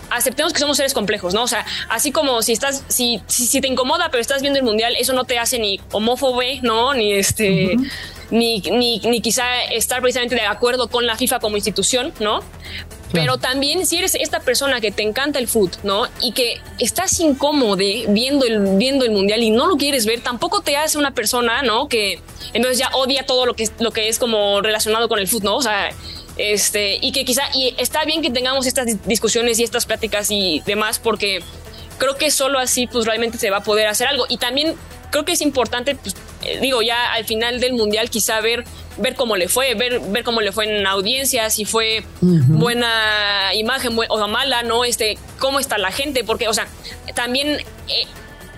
aceptemos 0.09 0.53
que 0.53 0.59
somos 0.59 0.77
seres 0.77 0.93
complejos, 0.93 1.33
¿no? 1.33 1.43
O 1.43 1.47
sea, 1.47 1.65
así 1.89 2.11
como 2.11 2.41
si 2.41 2.53
estás, 2.53 2.83
si, 2.87 3.21
si, 3.27 3.61
te 3.61 3.67
incomoda, 3.67 4.09
pero 4.09 4.21
estás 4.21 4.41
viendo 4.41 4.59
el 4.59 4.65
mundial, 4.65 4.95
eso 4.99 5.13
no 5.13 5.23
te 5.23 5.39
hace 5.39 5.59
ni 5.59 5.79
homófobo, 5.91 6.41
¿no? 6.61 6.93
Ni 6.93 7.13
este, 7.13 7.75
ni, 8.29 8.59
ni, 8.61 8.99
ni 8.99 9.21
quizá 9.21 9.63
estar 9.65 10.01
precisamente 10.01 10.35
de 10.35 10.41
acuerdo 10.41 10.87
con 10.87 11.05
la 11.05 11.15
FIFA 11.15 11.39
como 11.39 11.57
institución, 11.57 12.13
¿no? 12.19 12.41
Pero 13.13 13.37
también 13.37 13.85
si 13.85 13.97
eres 13.97 14.15
esta 14.15 14.39
persona 14.39 14.81
que 14.81 14.91
te 14.91 15.03
encanta 15.03 15.39
el 15.39 15.47
fútbol, 15.47 15.79
¿no? 15.83 16.07
Y 16.19 16.31
que 16.33 16.59
estás 16.79 17.19
incómodo 17.19 17.77
viendo 17.77 18.45
el, 18.45 18.77
viendo 18.77 19.05
el 19.05 19.11
mundial 19.11 19.43
y 19.43 19.51
no 19.51 19.67
lo 19.67 19.77
quieres 19.77 20.05
ver, 20.05 20.21
tampoco 20.21 20.61
te 20.61 20.75
hace 20.75 20.97
una 20.97 21.11
persona, 21.11 21.61
¿no? 21.61 21.87
Que 21.87 22.19
entonces 22.53 22.79
ya 22.79 22.89
odia 22.93 23.25
todo 23.25 23.45
lo 23.45 23.53
que, 23.53 23.69
lo 23.79 23.91
que 23.91 24.09
es 24.09 24.17
como 24.17 24.61
relacionado 24.61 25.07
con 25.07 25.19
el 25.19 25.27
fútbol, 25.27 25.51
¿no? 25.51 25.55
O 25.57 25.61
sea, 25.61 25.91
este, 26.37 26.97
y 26.99 27.11
que 27.11 27.23
quizá, 27.23 27.43
y 27.53 27.75
está 27.77 28.03
bien 28.03 28.21
que 28.21 28.31
tengamos 28.31 28.65
estas 28.65 28.87
discusiones 29.05 29.59
y 29.59 29.63
estas 29.63 29.85
pláticas 29.85 30.31
y 30.31 30.61
demás, 30.65 30.97
porque 30.99 31.43
creo 31.99 32.15
que 32.15 32.31
solo 32.31 32.59
así, 32.59 32.87
pues 32.87 33.05
realmente 33.05 33.37
se 33.37 33.49
va 33.49 33.57
a 33.57 33.63
poder 33.63 33.87
hacer 33.87 34.07
algo. 34.07 34.25
Y 34.27 34.37
también 34.37 34.75
creo 35.13 35.25
que 35.25 35.31
es 35.33 35.41
importante, 35.41 35.95
pues, 35.95 36.15
eh, 36.43 36.59
digo, 36.59 36.81
ya 36.81 37.13
al 37.13 37.23
final 37.23 37.59
del 37.59 37.73
mundial, 37.73 38.09
quizá 38.09 38.41
ver, 38.41 38.63
ver 38.97 39.13
cómo 39.15 39.37
le 39.37 39.47
fue, 39.47 39.75
ver, 39.75 39.99
ver 39.99 40.23
cómo 40.23 40.41
le 40.41 40.51
fue 40.51 40.65
en 40.65 40.87
audiencias, 40.87 41.53
si 41.53 41.65
fue 41.65 42.03
buena 42.19 43.53
imagen 43.53 43.95
o 44.09 44.27
mala, 44.27 44.63
¿no? 44.63 44.83
Este, 44.83 45.19
cómo 45.37 45.59
está 45.59 45.77
la 45.77 45.91
gente, 45.91 46.23
porque, 46.25 46.49
o 46.49 46.53
sea, 46.53 46.67
también. 47.15 47.59
Eh, 47.87 48.07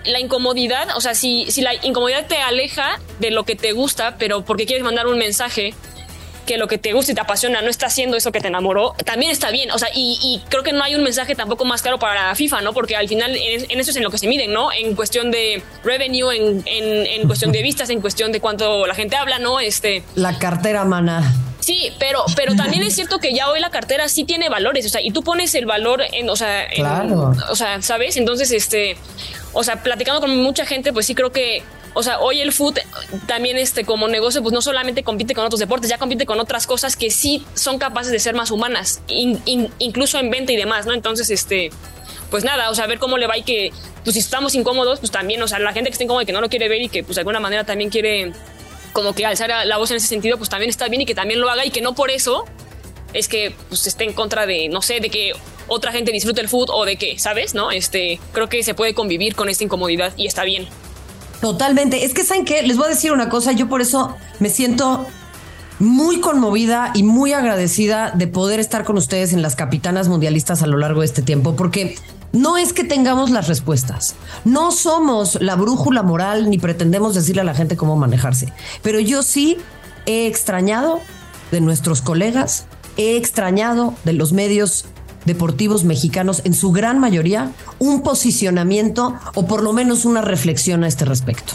la 0.04 0.20
incomodidad, 0.20 0.96
o 0.96 1.00
sea, 1.00 1.16
si, 1.16 1.50
si 1.50 1.62
la 1.62 1.74
incomodidad 1.84 2.28
te 2.28 2.36
aleja 2.36 3.00
de 3.18 3.32
lo 3.32 3.42
que 3.42 3.56
te 3.56 3.72
gusta, 3.72 4.16
pero 4.18 4.44
porque 4.44 4.64
quieres 4.64 4.84
mandar 4.84 5.08
un 5.08 5.18
mensaje 5.18 5.74
que 6.46 6.56
lo 6.56 6.68
que 6.68 6.78
te 6.78 6.92
gusta 6.92 7.12
y 7.12 7.14
te 7.14 7.20
apasiona 7.20 7.60
no 7.60 7.68
está 7.68 7.86
haciendo 7.86 8.16
eso 8.16 8.32
que 8.32 8.40
te 8.40 8.48
enamoró, 8.48 8.94
también 9.04 9.30
está 9.30 9.50
bien. 9.50 9.70
O 9.72 9.78
sea, 9.78 9.88
y, 9.94 10.40
creo 10.48 10.62
que 10.62 10.72
no 10.72 10.82
hay 10.82 10.94
un 10.94 11.02
mensaje 11.02 11.34
tampoco 11.34 11.64
más 11.64 11.82
claro 11.82 11.98
para 11.98 12.34
FIFA, 12.34 12.62
¿no? 12.62 12.72
Porque 12.72 12.96
al 12.96 13.08
final 13.08 13.36
en, 13.36 13.80
eso 13.80 13.90
es 13.90 13.96
en 13.96 14.02
lo 14.02 14.10
que 14.10 14.18
se 14.18 14.28
miden, 14.28 14.52
¿no? 14.52 14.72
En 14.72 14.94
cuestión 14.94 15.30
de 15.30 15.62
revenue, 15.84 16.30
en, 16.34 16.62
en, 16.66 17.26
cuestión 17.26 17.52
de 17.52 17.62
vistas, 17.62 17.90
en 17.90 18.00
cuestión 18.00 18.32
de 18.32 18.40
cuánto 18.40 18.86
la 18.86 18.94
gente 18.94 19.16
habla, 19.16 19.38
¿no? 19.38 19.60
Este. 19.60 20.02
La 20.14 20.38
cartera, 20.38 20.84
mana. 20.84 21.34
Sí, 21.60 21.92
pero, 21.98 22.24
pero 22.36 22.54
también 22.54 22.84
es 22.84 22.94
cierto 22.94 23.18
que 23.18 23.34
ya 23.34 23.50
hoy 23.50 23.58
la 23.58 23.70
cartera 23.70 24.08
sí 24.08 24.22
tiene 24.22 24.48
valores, 24.48 24.86
o 24.86 24.88
sea, 24.88 25.00
y 25.02 25.10
tú 25.10 25.24
pones 25.24 25.52
el 25.56 25.66
valor 25.66 26.00
en, 26.12 26.30
o 26.30 26.36
sea, 26.36 26.68
claro. 26.72 27.32
o 27.50 27.56
sea, 27.56 27.82
¿sabes? 27.82 28.16
Entonces, 28.16 28.52
este, 28.52 28.96
o 29.52 29.64
sea, 29.64 29.82
platicando 29.82 30.20
con 30.20 30.36
mucha 30.36 30.64
gente, 30.64 30.92
pues 30.92 31.06
sí 31.06 31.16
creo 31.16 31.32
que 31.32 31.64
o 31.98 32.02
sea, 32.02 32.20
hoy 32.20 32.42
el 32.42 32.52
foot 32.52 32.78
también 33.26 33.56
este 33.56 33.86
como 33.86 34.06
negocio 34.06 34.42
pues 34.42 34.52
no 34.52 34.60
solamente 34.60 35.02
compite 35.02 35.34
con 35.34 35.46
otros 35.46 35.60
deportes, 35.60 35.88
ya 35.88 35.96
compite 35.96 36.26
con 36.26 36.38
otras 36.38 36.66
cosas 36.66 36.94
que 36.94 37.10
sí 37.10 37.46
son 37.54 37.78
capaces 37.78 38.12
de 38.12 38.18
ser 38.18 38.34
más 38.34 38.50
humanas, 38.50 39.00
incluso 39.08 40.18
en 40.18 40.30
venta 40.30 40.52
y 40.52 40.56
demás, 40.56 40.84
¿no? 40.84 40.92
Entonces, 40.92 41.30
este, 41.30 41.70
pues 42.30 42.44
nada, 42.44 42.68
o 42.68 42.74
sea, 42.74 42.86
ver 42.86 42.98
cómo 42.98 43.16
le 43.16 43.26
va 43.26 43.38
y 43.38 43.44
que, 43.44 43.72
pues 44.04 44.12
si 44.12 44.20
estamos 44.20 44.54
incómodos, 44.54 45.00
pues 45.00 45.10
también, 45.10 45.42
o 45.42 45.48
sea, 45.48 45.58
la 45.58 45.72
gente 45.72 45.88
que 45.88 45.92
está 45.92 46.04
incómoda 46.04 46.24
y 46.24 46.26
que 46.26 46.32
no 46.32 46.42
lo 46.42 46.50
quiere 46.50 46.68
ver 46.68 46.82
y 46.82 46.90
que 46.90 47.02
pues 47.02 47.14
de 47.14 47.22
alguna 47.22 47.40
manera 47.40 47.64
también 47.64 47.88
quiere 47.88 48.30
como 48.92 49.14
que 49.14 49.24
alzar 49.24 49.50
la 49.64 49.76
voz 49.78 49.90
en 49.90 49.96
ese 49.96 50.06
sentido, 50.06 50.36
pues 50.36 50.50
también 50.50 50.68
está 50.68 50.88
bien 50.88 51.00
y 51.00 51.06
que 51.06 51.14
también 51.14 51.40
lo 51.40 51.48
haga 51.48 51.64
y 51.64 51.70
que 51.70 51.80
no 51.80 51.94
por 51.94 52.10
eso 52.10 52.44
es 53.14 53.26
que 53.26 53.54
pues 53.70 53.86
esté 53.86 54.04
en 54.04 54.12
contra 54.12 54.44
de, 54.44 54.68
no 54.68 54.82
sé, 54.82 55.00
de 55.00 55.08
que 55.08 55.32
otra 55.66 55.92
gente 55.92 56.12
disfrute 56.12 56.42
el 56.42 56.50
food 56.50 56.68
o 56.68 56.84
de 56.84 56.96
que, 56.96 57.18
¿sabes? 57.18 57.54
¿No? 57.54 57.70
Este, 57.70 58.20
creo 58.32 58.50
que 58.50 58.62
se 58.62 58.74
puede 58.74 58.92
convivir 58.92 59.34
con 59.34 59.48
esta 59.48 59.64
incomodidad 59.64 60.12
y 60.18 60.26
está 60.26 60.44
bien. 60.44 60.68
Totalmente. 61.40 62.04
Es 62.04 62.14
que, 62.14 62.24
¿saben 62.24 62.44
qué? 62.44 62.62
Les 62.62 62.76
voy 62.76 62.86
a 62.86 62.90
decir 62.90 63.12
una 63.12 63.28
cosa. 63.28 63.52
Yo 63.52 63.68
por 63.68 63.80
eso 63.80 64.16
me 64.40 64.48
siento 64.48 65.06
muy 65.78 66.20
conmovida 66.20 66.92
y 66.94 67.02
muy 67.02 67.32
agradecida 67.32 68.10
de 68.10 68.26
poder 68.26 68.60
estar 68.60 68.84
con 68.84 68.96
ustedes 68.96 69.32
en 69.32 69.42
las 69.42 69.56
capitanas 69.56 70.08
mundialistas 70.08 70.62
a 70.62 70.66
lo 70.66 70.78
largo 70.78 71.00
de 71.00 71.06
este 71.06 71.22
tiempo, 71.22 71.54
porque 71.54 71.96
no 72.32 72.56
es 72.56 72.72
que 72.72 72.84
tengamos 72.84 73.30
las 73.30 73.48
respuestas, 73.48 74.14
no 74.44 74.70
somos 74.72 75.40
la 75.40 75.54
brújula 75.54 76.02
moral 76.02 76.48
ni 76.48 76.58
pretendemos 76.58 77.14
decirle 77.14 77.42
a 77.42 77.44
la 77.44 77.54
gente 77.54 77.76
cómo 77.76 77.96
manejarse, 77.96 78.52
pero 78.82 79.00
yo 79.00 79.22
sí 79.22 79.58
he 80.06 80.26
extrañado 80.26 81.00
de 81.50 81.60
nuestros 81.60 82.00
colegas, 82.00 82.66
he 82.96 83.16
extrañado 83.16 83.94
de 84.04 84.14
los 84.14 84.32
medios 84.32 84.86
deportivos 85.26 85.84
mexicanos, 85.84 86.42
en 86.44 86.54
su 86.54 86.72
gran 86.72 86.98
mayoría, 86.98 87.52
un 87.78 88.02
posicionamiento 88.02 89.14
o 89.34 89.46
por 89.46 89.62
lo 89.62 89.72
menos 89.72 90.04
una 90.04 90.22
reflexión 90.22 90.84
a 90.84 90.88
este 90.88 91.04
respecto. 91.04 91.52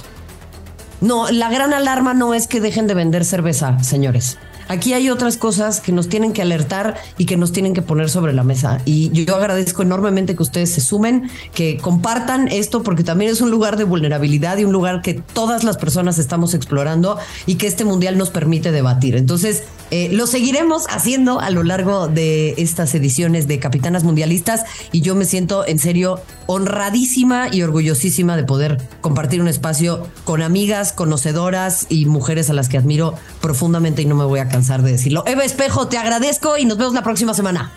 No, 1.01 1.31
la 1.31 1.49
gran 1.49 1.73
alarma 1.73 2.13
no 2.13 2.35
es 2.35 2.47
que 2.47 2.61
dejen 2.61 2.85
de 2.85 2.93
vender 2.93 3.25
cerveza, 3.25 3.81
señores. 3.83 4.37
Aquí 4.71 4.93
hay 4.93 5.09
otras 5.09 5.35
cosas 5.35 5.81
que 5.81 5.91
nos 5.91 6.07
tienen 6.07 6.31
que 6.31 6.41
alertar 6.41 6.95
y 7.17 7.25
que 7.25 7.35
nos 7.35 7.51
tienen 7.51 7.73
que 7.73 7.81
poner 7.81 8.09
sobre 8.09 8.31
la 8.31 8.45
mesa. 8.45 8.81
Y 8.85 9.09
yo 9.11 9.35
agradezco 9.35 9.81
enormemente 9.81 10.33
que 10.33 10.43
ustedes 10.43 10.71
se 10.71 10.79
sumen, 10.79 11.29
que 11.53 11.75
compartan 11.75 12.47
esto, 12.47 12.81
porque 12.81 13.03
también 13.03 13.31
es 13.31 13.41
un 13.41 13.51
lugar 13.51 13.75
de 13.75 13.83
vulnerabilidad 13.83 14.57
y 14.59 14.63
un 14.63 14.71
lugar 14.71 15.01
que 15.01 15.15
todas 15.15 15.65
las 15.65 15.75
personas 15.75 16.19
estamos 16.19 16.53
explorando 16.53 17.17
y 17.45 17.55
que 17.55 17.67
este 17.67 17.83
mundial 17.83 18.17
nos 18.17 18.29
permite 18.29 18.71
debatir. 18.71 19.17
Entonces, 19.17 19.63
eh, 19.89 20.07
lo 20.09 20.25
seguiremos 20.25 20.85
haciendo 20.89 21.41
a 21.41 21.49
lo 21.49 21.63
largo 21.63 22.07
de 22.07 22.53
estas 22.57 22.95
ediciones 22.95 23.49
de 23.49 23.59
Capitanas 23.59 24.05
Mundialistas 24.05 24.63
y 24.93 25.01
yo 25.01 25.15
me 25.15 25.25
siento 25.25 25.67
en 25.67 25.79
serio 25.79 26.21
honradísima 26.45 27.49
y 27.51 27.61
orgullosísima 27.61 28.37
de 28.37 28.45
poder 28.45 28.77
compartir 29.01 29.41
un 29.41 29.49
espacio 29.49 30.07
con 30.23 30.41
amigas, 30.41 30.93
conocedoras 30.93 31.87
y 31.89 32.05
mujeres 32.05 32.49
a 32.49 32.53
las 32.53 32.69
que 32.69 32.77
admiro 32.77 33.15
profundamente 33.41 34.01
y 34.01 34.05
no 34.05 34.15
me 34.15 34.23
voy 34.23 34.39
a 34.39 34.47
cansar 34.61 34.83
de 34.83 34.91
decirlo. 34.91 35.23
Eva 35.25 35.43
Espejo, 35.43 35.87
te 35.87 35.97
agradezco 35.97 36.55
y 36.55 36.65
nos 36.65 36.77
vemos 36.77 36.93
la 36.93 37.01
próxima 37.01 37.33
semana. 37.33 37.71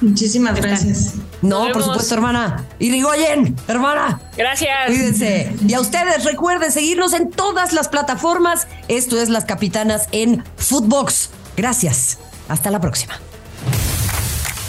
Muchísimas 0.00 0.56
gracias. 0.56 1.12
No, 1.42 1.70
por 1.72 1.82
supuesto, 1.84 2.14
hermana. 2.14 2.64
Y 2.78 2.90
Rigoyen, 2.90 3.54
hermana. 3.68 4.18
Gracias. 4.38 4.86
Cuídense. 4.86 5.54
Y 5.66 5.74
a 5.74 5.80
ustedes 5.80 6.24
recuerden 6.24 6.72
seguirnos 6.72 7.12
en 7.12 7.30
todas 7.30 7.74
las 7.74 7.88
plataformas. 7.88 8.66
Esto 8.88 9.20
es 9.20 9.28
Las 9.28 9.44
Capitanas 9.44 10.08
en 10.12 10.42
Footbox. 10.56 11.28
Gracias. 11.58 12.16
Hasta 12.48 12.70
la 12.70 12.80
próxima. 12.80 13.20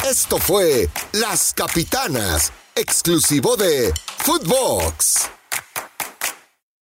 Esto 0.10 0.38
fue 0.38 0.90
Las 1.14 1.54
Capitanas, 1.54 2.52
exclusivo 2.76 3.56
de 3.56 3.94
Footbox. 4.18 5.30